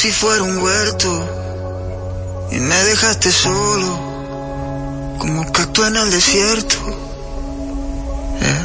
Si 0.00 0.10
fuera 0.10 0.42
un 0.42 0.56
huerto 0.56 2.48
y 2.50 2.58
me 2.58 2.84
dejaste 2.84 3.30
solo 3.30 5.16
como 5.18 5.52
cacto 5.52 5.86
en 5.86 5.94
el 5.94 6.10
desierto. 6.10 6.76
Eh. 8.40 8.64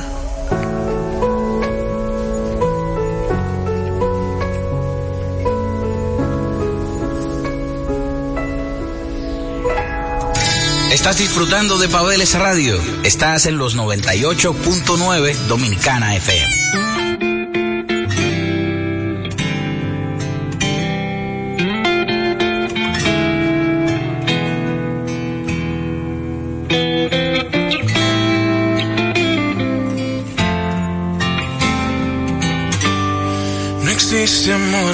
Estás 10.94 11.18
disfrutando 11.18 11.78
de 11.78 11.90
Pabeles 11.90 12.34
Radio. 12.36 12.80
Estás 13.04 13.46
en 13.46 13.58
los 13.58 13.76
98.9 13.76 15.36
Dominicana 15.48 16.16
FM. 16.16 16.85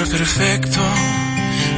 Perfecto. 0.06 0.80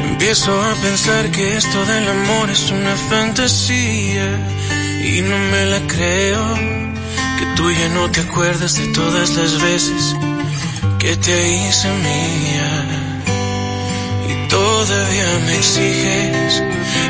Empiezo 0.09 0.53
a 0.53 0.75
pensar 0.75 1.31
que 1.31 1.57
esto 1.57 1.85
del 1.85 2.09
amor 2.09 2.51
es 2.51 2.71
una 2.71 2.95
fantasía 3.11 4.27
y 5.03 5.21
no 5.23 5.39
me 5.39 5.67
la 5.67 5.81
creo. 5.87 6.55
Que 7.39 7.47
tú 7.57 7.71
ya 7.71 7.89
no 7.91 8.11
te 8.11 8.21
acuerdas 8.21 8.77
de 8.77 8.87
todas 8.89 9.31
las 9.37 9.61
veces 9.61 10.17
que 10.99 11.17
te 11.17 11.53
hice 11.53 11.89
mía. 12.09 12.71
Y 14.31 14.49
todavía 14.49 15.29
me 15.47 15.57
exiges 15.57 16.63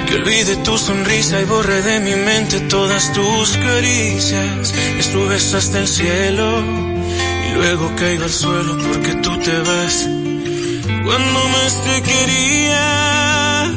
que 0.06 0.14
olvide 0.16 0.56
tu 0.56 0.76
sonrisa 0.78 1.40
y 1.40 1.44
borre 1.44 1.82
de 1.82 2.00
mi 2.00 2.14
mente 2.14 2.60
todas 2.60 3.12
tus 3.12 3.56
caricias. 3.56 4.74
Me 4.96 5.02
subes 5.02 5.54
hasta 5.54 5.78
el 5.78 5.88
cielo 5.88 6.62
y 7.46 7.54
luego 7.54 7.92
caigo 7.96 8.24
al 8.24 8.32
suelo 8.32 8.76
porque 8.78 9.14
tú 9.16 9.38
te 9.38 9.58
vas 9.60 10.23
cuando 11.04 11.48
más 11.48 11.84
te 11.84 12.02
quería, 12.02 13.70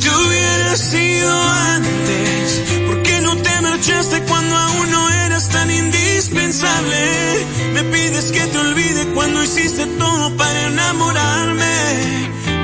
te 0.00 0.08
hubiera 0.08 0.76
sido 0.76 1.42
antes. 1.76 2.62
¿Por 2.86 3.02
qué 3.02 3.20
no 3.20 3.36
te 3.36 3.60
marchaste 3.60 4.22
cuando 4.22 4.56
aún 4.56 4.90
no 4.90 5.10
eras 5.10 5.48
tan 5.50 5.70
indispensable? 5.70 7.46
Me 7.74 7.84
pides 7.84 8.32
que 8.32 8.46
te 8.46 8.58
olvide 8.58 9.06
cuando 9.14 9.42
hiciste 9.42 9.86
todo 9.98 10.34
para 10.36 10.66
enamorarme. 10.68 11.74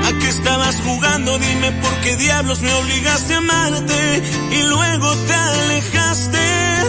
¿A 0.07 0.19
qué 0.19 0.27
estabas 0.27 0.75
jugando? 0.83 1.37
Dime 1.37 1.71
por 1.73 1.93
qué 2.01 2.15
diablos 2.17 2.61
me 2.61 2.73
obligaste 2.73 3.35
a 3.35 3.37
amarte 3.37 4.23
y 4.51 4.63
luego 4.63 5.15
te 5.27 5.33
alejaste. 5.33 6.39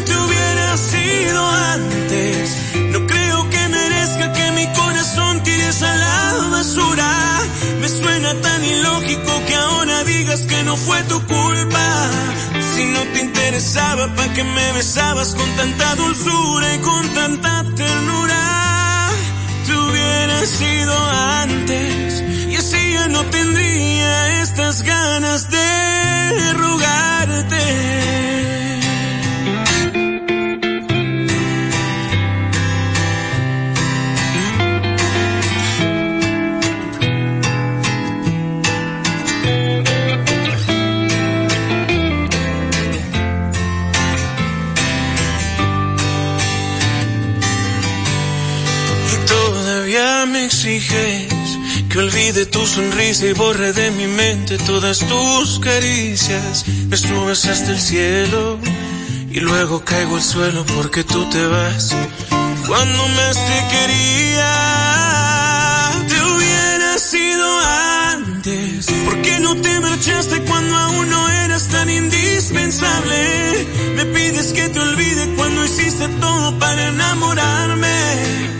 Te 0.07 0.17
hubiera 0.17 0.77
sido 0.79 1.49
antes. 1.77 2.90
Corazón 5.11 5.43
tires 5.43 5.83
a 5.83 5.97
la 5.97 6.49
basura. 6.51 7.41
Me 7.81 7.89
suena 7.89 8.35
tan 8.41 8.65
ilógico 8.65 9.43
que 9.47 9.55
ahora 9.55 10.05
digas 10.05 10.41
que 10.43 10.63
no 10.63 10.77
fue 10.77 11.03
tu 11.05 11.19
culpa. 11.27 12.11
Si 12.75 12.85
no 12.85 13.01
te 13.13 13.21
interesaba, 13.21 14.15
¿para 14.15 14.33
qué 14.33 14.45
me 14.45 14.73
besabas 14.73 15.35
con 15.35 15.51
tanta 15.57 15.95
dulzura 15.97 16.75
y 16.75 16.79
con 16.79 17.09
tanta 17.15 17.65
ternura? 17.77 19.11
Te 19.67 19.73
hubiera 19.77 20.47
sido 20.47 20.95
antes 21.43 22.23
y 22.49 22.57
así 22.57 22.93
ya 22.93 23.09
no 23.09 23.25
tendría 23.25 24.43
estas 24.43 24.83
ganas 24.83 25.51
de 25.51 26.53
rogarte. 26.55 27.20
Exiges 50.91 51.59
que 51.89 51.99
olvide 51.99 52.47
tu 52.47 52.67
sonrisa 52.67 53.27
y 53.27 53.33
borre 53.33 53.73
de 53.73 53.91
mi 53.93 54.07
mente 54.07 54.59
todas 54.59 54.99
tus 54.99 55.59
caricias. 55.61 56.65
Me 56.89 56.97
subes 56.97 57.45
hasta 57.47 57.73
el 57.73 57.81
cielo 57.81 58.59
y 59.31 59.41
luego 59.41 59.85
caigo 59.85 60.17
al 60.17 60.23
suelo 60.23 60.65
porque 60.77 61.05
tú 61.05 61.29
te 61.31 61.45
vas. 61.47 61.95
Cuando 62.67 63.09
me 63.09 63.29
te 63.49 63.59
quería, 63.75 64.53
te 66.09 66.23
hubiera 66.33 66.99
sido 66.99 67.47
antes. 68.15 68.87
¿Por 69.05 69.23
qué 69.23 69.41
no 69.41 69.57
te 69.57 69.81
marchaste 69.81 70.43
cuando 70.43 70.77
aún 70.77 71.11
no 71.11 71.29
eras 71.29 71.69
tan 71.69 71.91
indispensable? 71.91 73.67
Me 73.97 74.07
pides 74.07 74.53
que 74.53 74.69
te 74.69 74.81
olvide 74.81 75.35
cuando 75.37 75.65
hiciste 75.65 76.09
todo 76.21 76.59
para 76.59 76.89
enamorarme 76.89 77.91
¿A 77.91 78.60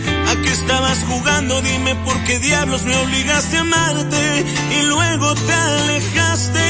estabas 0.71 1.03
jugando? 1.03 1.61
Dime 1.61 1.95
por 1.95 2.23
qué 2.23 2.39
diablos 2.39 2.83
me 2.83 2.95
obligaste 2.95 3.57
a 3.57 3.61
amarte 3.61 4.45
y 4.79 4.83
luego 4.83 5.35
te 5.35 5.53
alejaste. 5.53 6.65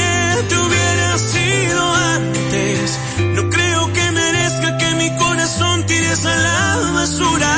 Te 0.48 0.56
hubiera 0.56 1.18
sido 1.18 1.94
antes. 2.16 2.98
No 3.36 3.48
creo 3.48 3.92
que 3.92 4.10
merezca 4.10 4.76
que 4.78 4.94
mi 4.96 5.16
corazón 5.16 5.86
tires 5.86 6.24
a 6.26 6.36
la 6.36 6.90
basura. 6.94 7.54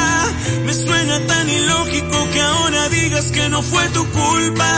Me 0.66 0.74
suena 0.74 1.18
tan 1.26 1.48
ilógico 1.48 2.28
que 2.32 2.40
ahora 2.42 2.88
digas 2.90 3.26
que 3.32 3.48
no 3.48 3.62
fue 3.62 3.88
tu 3.88 4.04
culpa. 4.10 4.72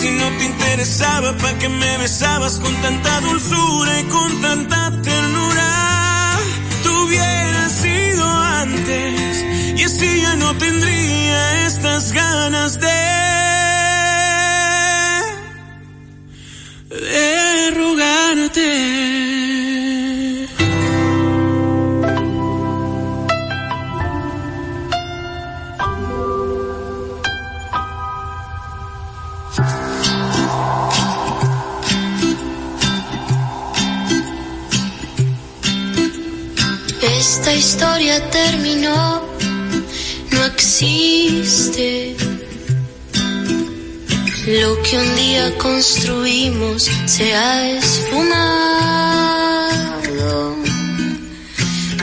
Si 0.00 0.10
no 0.10 0.26
te 0.36 0.44
interesaba, 0.44 1.32
¿para 1.38 1.58
qué 1.60 1.68
me 1.70 1.96
besabas 1.98 2.58
con 2.58 2.74
tanta 2.82 3.20
dulzura 3.22 4.00
y 4.00 4.04
con 4.04 4.40
tanta 4.42 4.90
ternura? 5.02 6.38
Te 6.82 6.88
hubiera 6.90 7.68
sido 7.70 8.30
antes 8.30 9.33
y 9.76 9.82
así 9.82 10.22
ya 10.22 10.36
no 10.36 10.56
tendría 10.56 11.66
estas 11.66 12.12
ganas 12.12 12.78
de, 12.80 12.86
de 16.90 17.70
rogarte. 17.72 18.94
Esta 37.02 37.54
historia 37.54 38.30
terminó 38.30 39.23
existe. 40.46 42.16
Lo 44.46 44.82
que 44.82 44.98
un 44.98 45.16
día 45.16 45.56
construimos 45.58 46.90
se 47.06 47.34
ha 47.34 47.70
esfumado. 47.70 48.34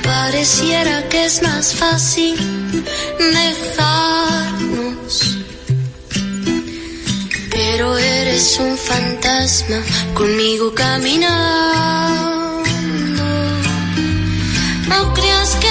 Pareciera 0.03 1.07
que 1.09 1.25
es 1.25 1.41
más 1.43 1.73
fácil 1.73 2.35
dejarnos. 3.19 5.13
Pero 7.51 7.97
eres 7.97 8.57
un 8.59 8.77
fantasma 8.77 9.81
conmigo 10.13 10.73
caminando. 10.73 12.63
No 14.89 15.13
creas 15.13 15.55
que 15.61 15.70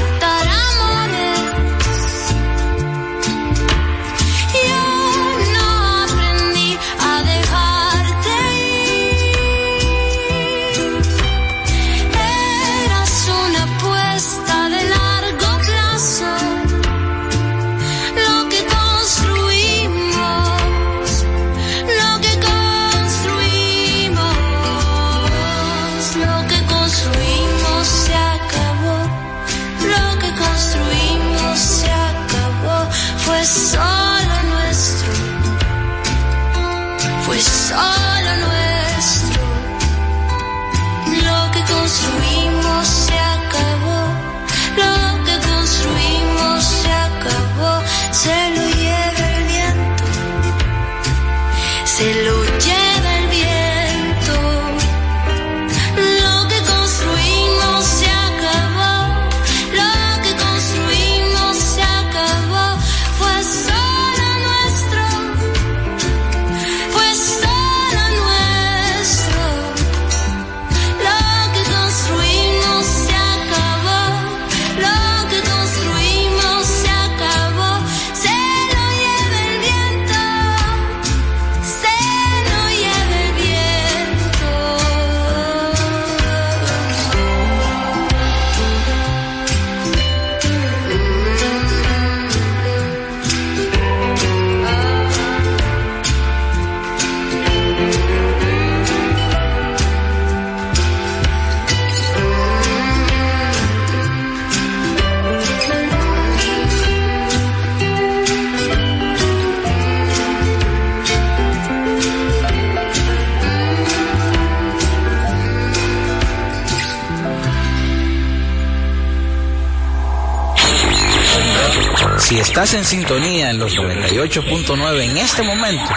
estás 122.44 122.74
en 122.74 122.84
sintonía 122.84 123.50
en 123.50 123.58
los 123.58 123.74
98.9 123.74 125.02
en 125.02 125.16
este 125.16 125.42
momento, 125.42 125.90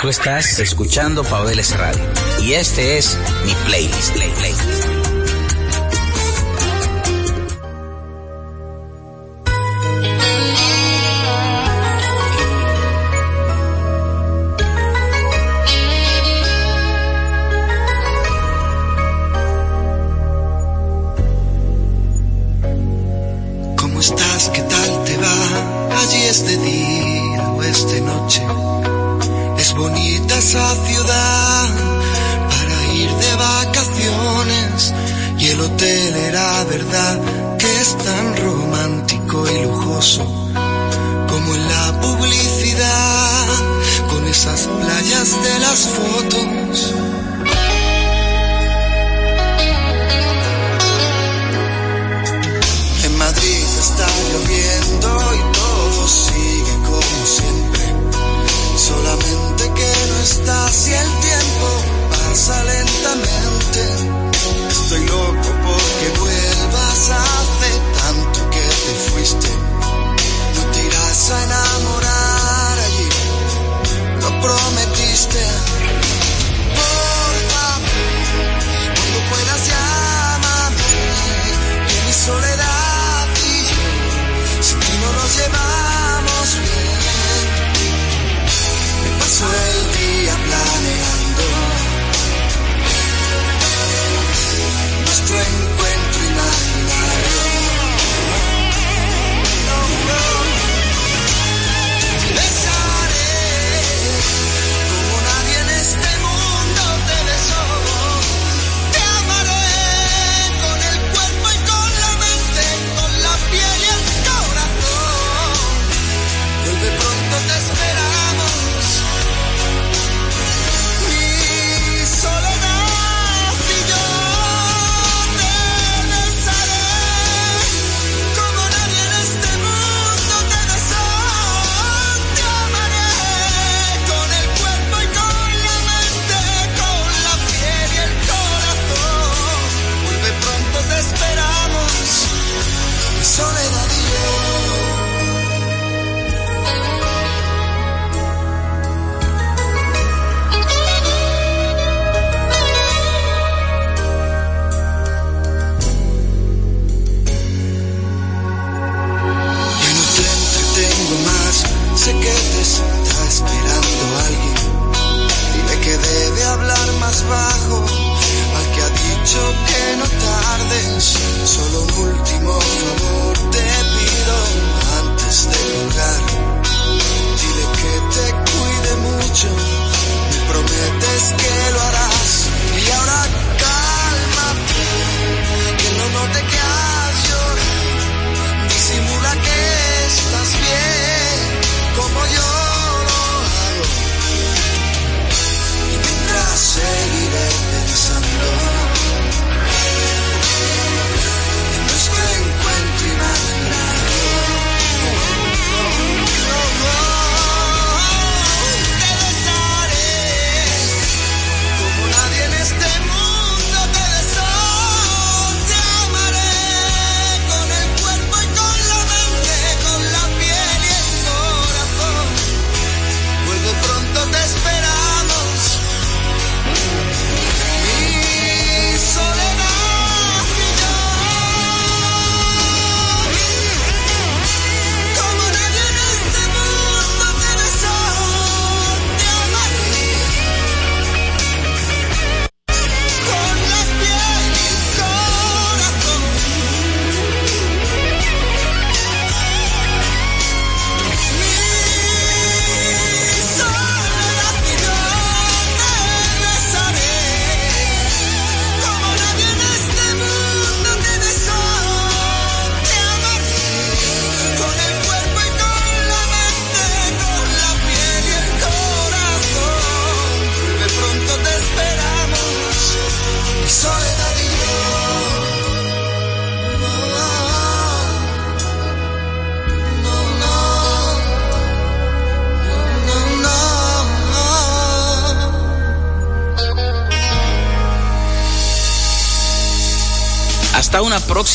tú 0.00 0.08
estás 0.08 0.58
escuchando 0.58 1.22
Pabeles 1.24 1.76
Radio. 1.76 2.02
Y 2.40 2.54
este 2.54 2.96
es 2.96 3.18
mi 3.44 3.52
playlist. 3.66 4.14
playlist. 4.14 4.95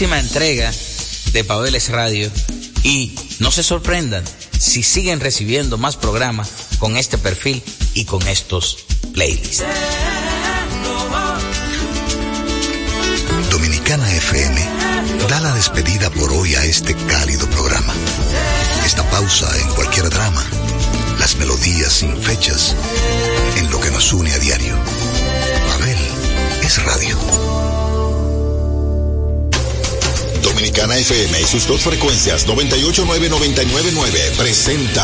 próxima 0.02 0.20
entrega 0.20 0.74
de 1.32 1.43
Pabeles 1.43 1.89
Radio 1.89 2.32
y 2.82 3.14
no 3.38 3.52
se 3.52 3.62
sorprendan 3.62 4.24
si 4.58 4.82
siguen 4.82 5.20
recibiendo 5.20 5.78
más 5.78 5.95
programas 5.95 6.49
con 6.80 6.97
este 6.97 7.20
perfil 7.20 7.62
y 7.93 8.06
con 8.06 8.28
estos 8.28 8.80
playlists. 9.14 9.64
Dominicana 13.52 14.12
FM 14.12 14.68
da 15.30 15.39
la 15.39 15.54
despedida 15.54 16.10
por 16.10 16.34
hoy 16.34 16.56
a 16.56 16.66
este 16.66 16.95
cálido 16.95 17.47
programa. 17.52 17.93
Esta 18.84 19.08
pausa 19.12 19.56
en 19.60 19.70
cualquier 19.76 20.10
drama, 20.10 20.43
las 21.20 21.36
melodías 21.36 21.93
sin 21.93 22.18
fechas, 22.18 22.76
en 23.56 23.70
lo 23.70 23.80
que 23.80 23.91
nos 23.91 24.12
une 24.14 24.34
a 24.34 24.39
diario. 24.39 24.76
Pavel 25.68 25.99
es 26.64 26.84
radio. 26.86 27.51
Dominicana 30.62 30.95
FM 30.95 31.41
y 31.41 31.47
sus 31.47 31.66
dos 31.66 31.82
frecuencias 31.82 32.45
989-999 32.45 34.36
presenta 34.38 35.03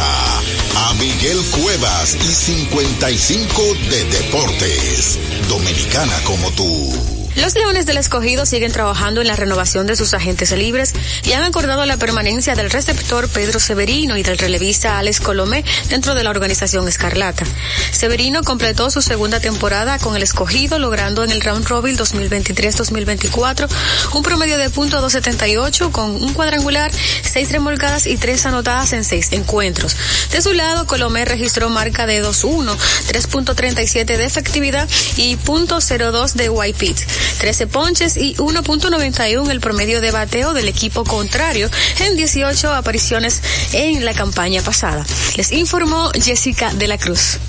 a 0.76 0.94
Miguel 1.00 1.40
Cuevas 1.60 2.16
y 2.16 2.32
55 2.32 3.62
de 3.90 4.04
Deportes. 4.06 5.18
Dominicana 5.50 6.14
como 6.26 6.52
tú. 6.52 7.17
Los 7.38 7.54
Leones 7.54 7.86
del 7.86 7.98
Escogido 7.98 8.48
siguen 8.48 8.72
trabajando 8.72 9.22
en 9.22 9.28
la 9.28 9.36
renovación 9.36 9.86
de 9.86 9.96
sus 9.96 10.16
agentes 10.16 10.52
libres 10.52 10.94
y 11.24 11.34
han 11.34 11.44
acordado 11.44 11.86
la 11.86 11.98
permanencia 11.98 12.56
del 12.56 12.72
receptor 12.72 13.30
Pedro 13.30 13.60
Severino 13.60 14.18
y 14.18 14.24
del 14.24 14.40
relevista 14.40 14.98
Alex 14.98 15.20
Colomé 15.20 15.64
dentro 15.90 16.16
de 16.16 16.24
la 16.24 16.32
organización 16.32 16.88
Escarlata. 16.88 17.46
Severino 17.92 18.44
completó 18.44 18.90
su 18.90 19.04
segunda 19.04 19.40
temporada 19.40 20.00
con 20.00 20.16
el 20.16 20.24
Escogido, 20.24 20.80
logrando 20.80 21.24
en 21.24 21.32
el 21.32 21.42
Round 21.42 21.68
Robin 21.68 21.96
2023-2024 21.98 23.68
un 24.14 24.24
promedio 24.24 24.58
de 24.58 24.72
punto 24.72 25.00
.278 25.08 25.92
con 25.92 26.12
un 26.12 26.34
cuadrangular, 26.34 26.92
seis 27.22 27.52
remolcadas 27.52 28.08
y 28.08 28.18
tres 28.18 28.48
anotadas 28.48 28.94
en 28.94 29.04
seis 29.04 29.28
encuentros. 29.32 29.96
De 30.32 30.42
su 30.42 30.54
lado, 30.54 30.88
Colomé 30.88 31.24
registró 31.26 31.70
marca 31.70 32.08
de 32.08 32.24
2-1, 32.24 32.76
3.37 32.76 34.06
de 34.06 34.26
efectividad 34.26 34.90
y 35.18 35.38
.02 35.38 36.34
de 36.34 36.50
white. 36.50 37.06
13 37.40 37.68
ponches 37.68 38.18
y 38.18 38.36
1.91 38.36 39.50
el 39.50 39.60
promedio 39.60 40.02
de 40.02 40.12
bateo 40.12 40.54
del 40.54 40.68
equipo 40.68 41.04
contrario 41.04 41.70
en 42.00 42.16
18 42.16 42.74
apariciones 42.74 43.42
en 43.74 44.06
la 44.06 44.14
campaña 44.14 44.62
pasada. 44.62 45.06
Les 45.36 45.52
informó 45.52 46.12
Jessica 46.12 46.74
de 46.74 46.88
la 46.88 46.98
Cruz. 46.98 47.40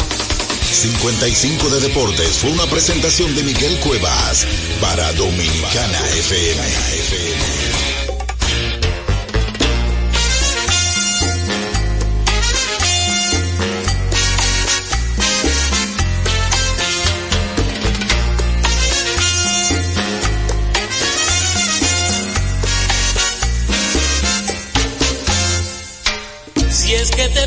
55 0.71 1.71
de 1.71 1.81
Deportes 1.81 2.39
fue 2.39 2.51
una 2.51 2.67
presentación 2.67 3.35
de 3.35 3.43
Miguel 3.43 3.79
Cuevas 3.81 4.47
para 4.81 5.13
Dominicana 5.15 5.99
FM. 6.19 7.68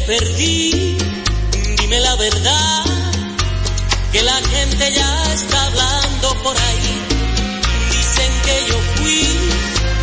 Perdí, 0.06 0.98
dime 1.78 2.00
la 2.00 2.16
verdad, 2.16 2.84
que 4.12 4.22
la 4.24 4.36
gente 4.36 4.92
ya 4.94 5.34
está 5.34 5.66
hablando 5.66 6.44
por 6.44 6.58
ahí. 6.58 7.02
Dicen 7.92 8.32
que 8.46 8.66
yo 8.68 8.78
fui 8.96 9.22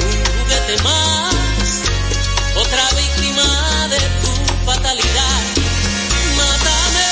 un 0.07 0.17
juguete 0.33 0.83
más, 0.83 1.35
otra 2.57 2.85
víctima 3.01 3.89
de 3.89 4.01
tu 4.23 4.33
fatalidad. 4.67 5.41
Mátame 6.37 7.11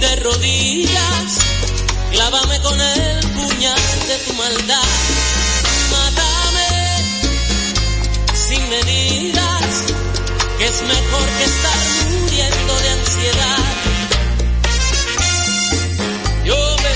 de 0.00 0.16
rodillas, 0.16 1.38
clávame 2.12 2.60
con 2.60 2.80
el 2.80 3.20
puñal 3.30 3.80
de 4.08 4.18
tu 4.26 4.32
maldad. 4.34 4.81
Es 10.72 10.82
mejor 10.82 11.28
que 11.38 11.44
estar 11.44 11.78
muriendo 12.20 12.74
de 12.82 12.88
ansiedad. 12.90 13.58
Yo 16.44 16.76
me... 16.82 16.92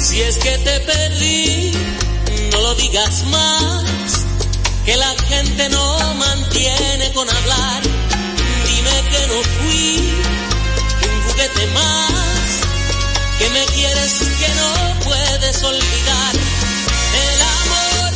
Si 0.00 0.22
es 0.22 0.36
que 0.38 0.58
te 0.58 0.80
perdí, 0.80 1.72
no 2.52 2.58
lo 2.60 2.74
digas 2.74 3.24
más, 3.26 3.84
que 4.84 4.96
la 4.96 5.14
gente 5.28 5.68
no 5.70 6.14
mantiene 6.14 7.12
con 7.12 7.28
hablar 7.30 7.97
no 9.28 9.42
fui 9.42 10.14
un 11.06 11.22
juguete 11.28 11.66
más, 11.68 12.46
que 13.38 13.48
me 13.50 13.64
quieres 13.66 14.12
que 14.40 14.48
no 14.60 15.00
puedes 15.04 15.62
olvidar. 15.62 16.34
El 17.26 17.42
amor 17.58 18.12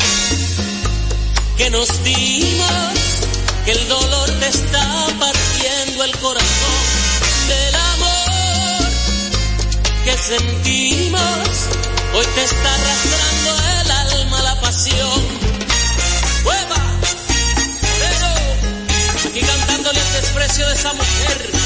que 1.59 1.71
nos 1.71 1.89
dimos, 2.03 2.95
que 3.65 3.73
el 3.73 3.89
dolor 3.89 4.31
te 4.41 4.49
está 4.49 5.07
partiendo 5.19 6.05
el 6.05 6.13
corazón. 6.19 6.83
Del 7.49 7.75
amor 7.75 8.91
que 10.05 10.17
sentimos, 10.17 11.49
hoy 12.15 12.27
te 12.35 12.43
está 12.45 12.75
arrastrando 12.75 13.51
el 13.81 13.91
alma 13.91 14.43
la 14.43 14.61
pasión 14.61 15.32
el 20.43 20.49
desprecio 20.49 20.67
de 20.67 20.73
esa 20.73 20.93
mujer. 20.95 21.62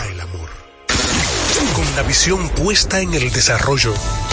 Con 1.75 1.97
la 1.97 2.03
visión 2.03 2.49
puesta 2.51 3.01
en 3.01 3.15
el 3.15 3.33
desarrollo, 3.33 3.95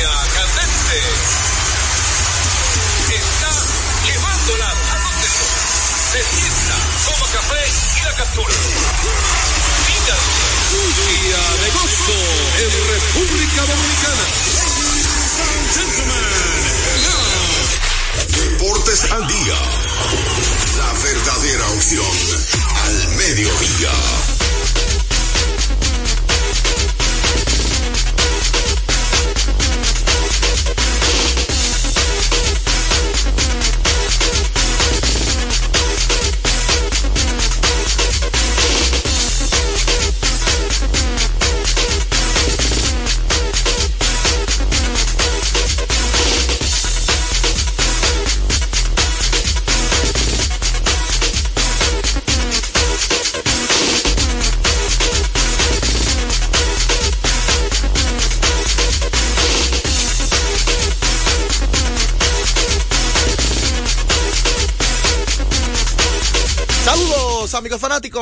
Línea 0.00 0.16
candente. 0.32 0.98
Está 3.12 3.52
llevándola 4.06 4.68
a 4.70 4.98
donde. 5.04 5.28
Se 6.10 6.20
sienta, 6.24 6.76
toma 7.04 7.26
café 7.32 7.62
y 7.96 8.04
la 8.04 8.14
captura. 8.16 8.54
Un 10.72 10.90
día 10.96 11.42
de 11.60 11.68
gozo 11.72 12.18
en 12.60 12.70
República 12.88 13.60
Dominicana. 13.66 14.24
Deportes 18.28 19.00
al 19.12 19.26
día. 19.26 19.58
La 20.78 20.92
verdadera 21.02 21.66
opción 21.72 22.16
al 22.86 23.08
mediodía. 23.16 24.39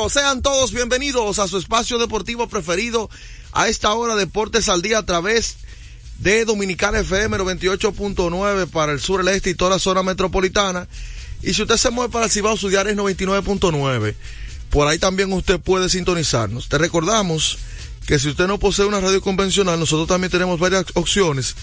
Sean 0.08 0.40
todos 0.42 0.72
bienvenidos 0.72 1.38
a 1.38 1.48
su 1.48 1.58
espacio 1.58 1.98
deportivo 1.98 2.48
preferido 2.48 3.10
a 3.52 3.68
esta 3.68 3.92
hora 3.92 4.16
Deportes 4.16 4.68
al 4.68 4.80
Día 4.80 4.98
a 4.98 5.04
través 5.04 5.56
de 6.18 6.44
Dominicana 6.44 7.00
FM 7.00 7.36
98.9 7.36 8.68
para 8.70 8.92
el 8.92 9.00
sur, 9.00 9.20
el 9.20 9.28
este 9.28 9.50
y 9.50 9.54
toda 9.54 9.72
la 9.72 9.78
zona 9.78 10.02
metropolitana. 10.02 10.88
Y 11.42 11.52
si 11.52 11.62
usted 11.62 11.76
se 11.76 11.90
mueve 11.90 12.10
para 12.10 12.24
el 12.24 12.30
Cibao, 12.30 12.56
su 12.56 12.68
es 12.68 12.74
99.9. 12.74 14.14
Por 14.70 14.88
ahí 14.88 14.98
también 14.98 15.32
usted 15.32 15.60
puede 15.60 15.88
sintonizarnos. 15.88 16.68
Te 16.68 16.78
recordamos 16.78 17.58
que 18.06 18.18
si 18.18 18.28
usted 18.28 18.46
no 18.46 18.58
posee 18.58 18.86
una 18.86 19.00
radio 19.00 19.20
convencional, 19.20 19.78
nosotros 19.78 20.08
también 20.08 20.30
tenemos 20.30 20.58
varias 20.58 20.86
opciones 20.94 21.54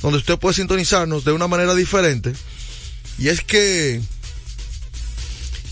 donde 0.00 0.18
usted 0.18 0.38
puede 0.38 0.54
sintonizarnos 0.54 1.24
de 1.24 1.32
una 1.32 1.46
manera 1.46 1.74
diferente. 1.74 2.32
Y 3.18 3.28
es 3.28 3.42
que 3.42 4.00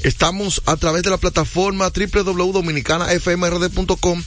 Estamos 0.02 0.62
a 0.64 0.76
través 0.76 1.02
de 1.02 1.10
la 1.10 1.18
plataforma 1.18 1.90
www.dominicanafmrd.com 1.90 4.22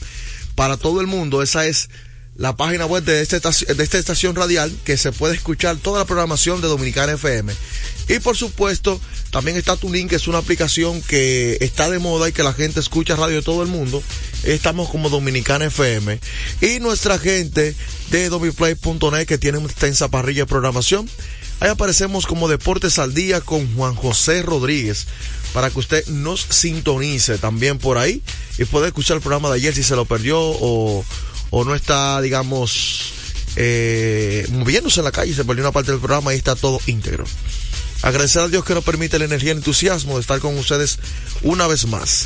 para 0.55 0.78
todo 0.78 1.01
el 1.01 1.07
mundo. 1.07 1.41
Esa 1.41 1.65
es 1.65 1.89
la 2.36 2.55
página 2.55 2.86
web 2.86 3.03
de, 3.03 3.21
este, 3.21 3.39
de 3.39 3.84
esta 3.84 3.97
estación 3.97 4.36
radial 4.36 4.71
que 4.84 4.97
se 4.97 5.11
puede 5.11 5.34
escuchar 5.36 5.78
toda 5.78 5.97
la 5.99 6.05
programación 6.05 6.61
de 6.61 6.67
Dominicana 6.67 7.13
FM. 7.13 7.51
Y 8.09 8.19
por 8.19 8.38
supuesto, 8.38 9.01
también 9.32 9.57
está 9.57 9.76
TuneIn, 9.76 10.07
que 10.07 10.17
es 10.17 10.28
una 10.28 10.38
aplicación 10.39 11.01
que 11.01 11.57
está 11.61 11.89
de 11.89 11.97
moda 11.99 12.30
y 12.30 12.34
que 12.34 12.43
la 12.43 12.53
gente 12.53 12.80
escucha 12.80 13.15
radio 13.15 13.38
de 13.38 13.43
todo 13.43 13.63
el 13.63 13.69
mundo. 13.69 14.03
Estamos 14.43 14.89
como 14.89 15.09
Dominicana 15.09 15.65
FM. 15.65 16.19
Y 16.61 16.80
nuestra 16.80 17.17
gente 17.17 17.76
de 18.11 18.30
domiplay.net 18.30 19.26
que 19.26 19.39
tiene 19.39 19.57
una 19.57 19.67
extensa 19.67 20.07
parrilla 20.07 20.43
de 20.43 20.47
programación. 20.47 21.09
Ahí 21.59 21.69
aparecemos 21.69 22.26
como 22.26 22.49
Deportes 22.49 22.97
al 22.99 23.13
Día 23.13 23.41
con 23.41 23.74
Juan 23.76 23.95
José 23.95 24.41
Rodríguez 24.41 25.07
para 25.53 25.69
que 25.69 25.79
usted 25.79 26.05
nos 26.07 26.41
sintonice 26.41 27.37
también 27.37 27.77
por 27.77 27.97
ahí 27.97 28.21
y 28.57 28.65
pueda 28.65 28.87
escuchar 28.87 29.17
el 29.17 29.21
programa 29.21 29.49
de 29.49 29.55
ayer 29.55 29.73
si 29.73 29.83
se 29.83 29.95
lo 29.95 30.05
perdió 30.05 30.39
o, 30.39 31.05
o 31.51 31.63
no 31.63 31.75
está, 31.75 32.19
digamos, 32.21 33.13
eh, 33.55 34.47
moviéndose 34.51 34.99
en 34.99 35.05
la 35.05 35.11
calle, 35.11 35.33
se 35.33 35.45
perdió 35.45 35.63
una 35.63 35.71
parte 35.71 35.91
del 35.91 35.99
programa, 35.99 36.31
ahí 36.31 36.37
está 36.37 36.55
todo 36.55 36.81
íntegro. 36.87 37.25
Agradecer 38.01 38.41
a 38.41 38.47
Dios 38.47 38.65
que 38.65 38.73
nos 38.73 38.83
permite 38.83 39.17
la 39.19 39.25
energía 39.25 39.49
y 39.49 39.51
el 39.51 39.57
entusiasmo 39.59 40.15
de 40.15 40.21
estar 40.21 40.39
con 40.39 40.57
ustedes 40.57 40.99
una 41.43 41.67
vez 41.67 41.85
más. 41.87 42.25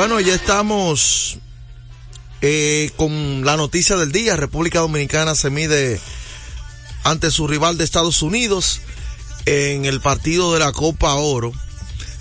Bueno, 0.00 0.18
ya 0.18 0.34
estamos 0.34 1.36
eh, 2.40 2.90
con 2.96 3.44
la 3.44 3.58
noticia 3.58 3.98
del 3.98 4.12
día, 4.12 4.34
República 4.34 4.78
Dominicana 4.78 5.34
se 5.34 5.50
mide 5.50 6.00
ante 7.04 7.30
su 7.30 7.46
rival 7.46 7.76
de 7.76 7.84
Estados 7.84 8.22
Unidos 8.22 8.80
en 9.44 9.84
el 9.84 10.00
partido 10.00 10.54
de 10.54 10.60
la 10.60 10.72
Copa 10.72 11.12
Oro, 11.16 11.52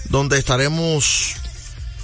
donde 0.09 0.38
estaremos, 0.38 1.36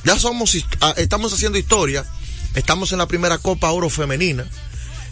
ya 0.05 0.17
somos, 0.17 0.55
ah, 0.79 0.93
estamos 0.95 1.33
haciendo 1.33 1.57
historia, 1.57 2.05
estamos 2.53 2.93
en 2.93 2.99
la 2.99 3.07
primera 3.09 3.37
Copa 3.37 3.69
Oro 3.71 3.89
femenina. 3.89 4.45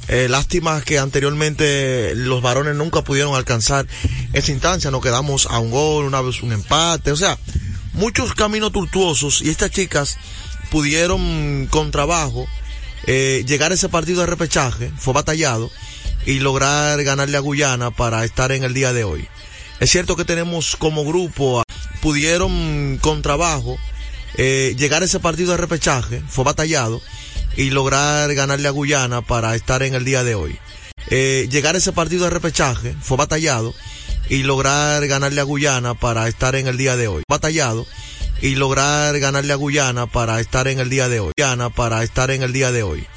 Eh, 0.07 0.27
lástima 0.29 0.81
que 0.81 0.97
anteriormente 0.97 2.15
los 2.15 2.41
varones 2.41 2.75
nunca 2.75 3.01
pudieron 3.01 3.35
alcanzar 3.35 3.85
esa 4.31 4.51
instancia, 4.53 4.91
nos 4.91 5.03
quedamos 5.03 5.45
a 5.45 5.59
un 5.59 5.71
gol, 5.71 6.05
una 6.05 6.21
vez 6.21 6.41
un 6.41 6.53
empate, 6.53 7.11
o 7.11 7.17
sea, 7.17 7.37
muchos 7.91 8.33
caminos 8.33 8.71
tortuosos 8.71 9.41
y 9.41 9.49
estas 9.49 9.69
chicas 9.71 10.17
pudieron 10.73 11.67
con 11.69 11.91
trabajo 11.91 12.47
eh, 13.05 13.43
llegar 13.45 13.71
a 13.71 13.75
ese 13.75 13.89
partido 13.89 14.21
de 14.21 14.25
repechaje, 14.25 14.91
fue 14.97 15.13
batallado 15.13 15.69
y 16.25 16.39
lograr 16.39 17.03
ganarle 17.03 17.37
a 17.37 17.41
Guyana 17.41 17.91
para 17.91 18.25
estar 18.25 18.51
en 18.51 18.63
el 18.63 18.73
día 18.73 18.91
de 18.91 19.03
hoy. 19.03 19.27
Es 19.79 19.91
cierto 19.91 20.15
que 20.15 20.25
tenemos 20.25 20.75
como 20.75 21.05
grupo, 21.05 21.61
pudieron 22.01 22.97
con 23.03 23.21
trabajo 23.21 23.77
eh, 24.35 24.73
llegar 24.75 25.03
a 25.03 25.05
ese 25.05 25.19
partido 25.19 25.51
de 25.51 25.57
repechaje, 25.57 26.23
fue 26.27 26.43
batallado 26.43 27.03
y 27.55 27.69
lograr 27.69 28.33
ganarle 28.33 28.67
a 28.67 28.71
Guyana 28.71 29.21
para 29.21 29.53
estar 29.53 29.83
en 29.83 29.93
el 29.93 30.05
día 30.05 30.23
de 30.23 30.33
hoy. 30.33 30.57
Eh, 31.11 31.47
llegar 31.51 31.75
a 31.75 31.77
ese 31.77 31.91
partido 31.91 32.23
de 32.23 32.31
repechaje 32.31 32.95
fue 32.99 33.17
batallado 33.17 33.75
y 34.27 34.41
lograr 34.41 35.05
ganarle 35.05 35.39
a 35.39 35.43
Guyana 35.43 35.93
para 35.93 36.27
estar 36.27 36.55
en 36.55 36.65
el 36.65 36.77
día 36.77 36.97
de 36.97 37.09
hoy. 37.09 37.21
Batallado 37.29 37.85
y 38.43 38.55
lograr 38.55 39.17
ganarle 39.19 39.53
a 39.53 39.55
Guyana 39.55 40.05
para 40.05 40.41
estar 40.41 40.67
en 40.67 40.81
el 40.81 40.89
día 40.89 41.07
de 41.07 41.21
hoy. 41.21 41.31
Guyana 41.37 41.69
para 41.69 42.03
estar 42.03 42.29
en 42.29 42.43
el 42.43 42.51
día 42.51 42.73
de 42.73 42.83
hoy. 42.83 43.07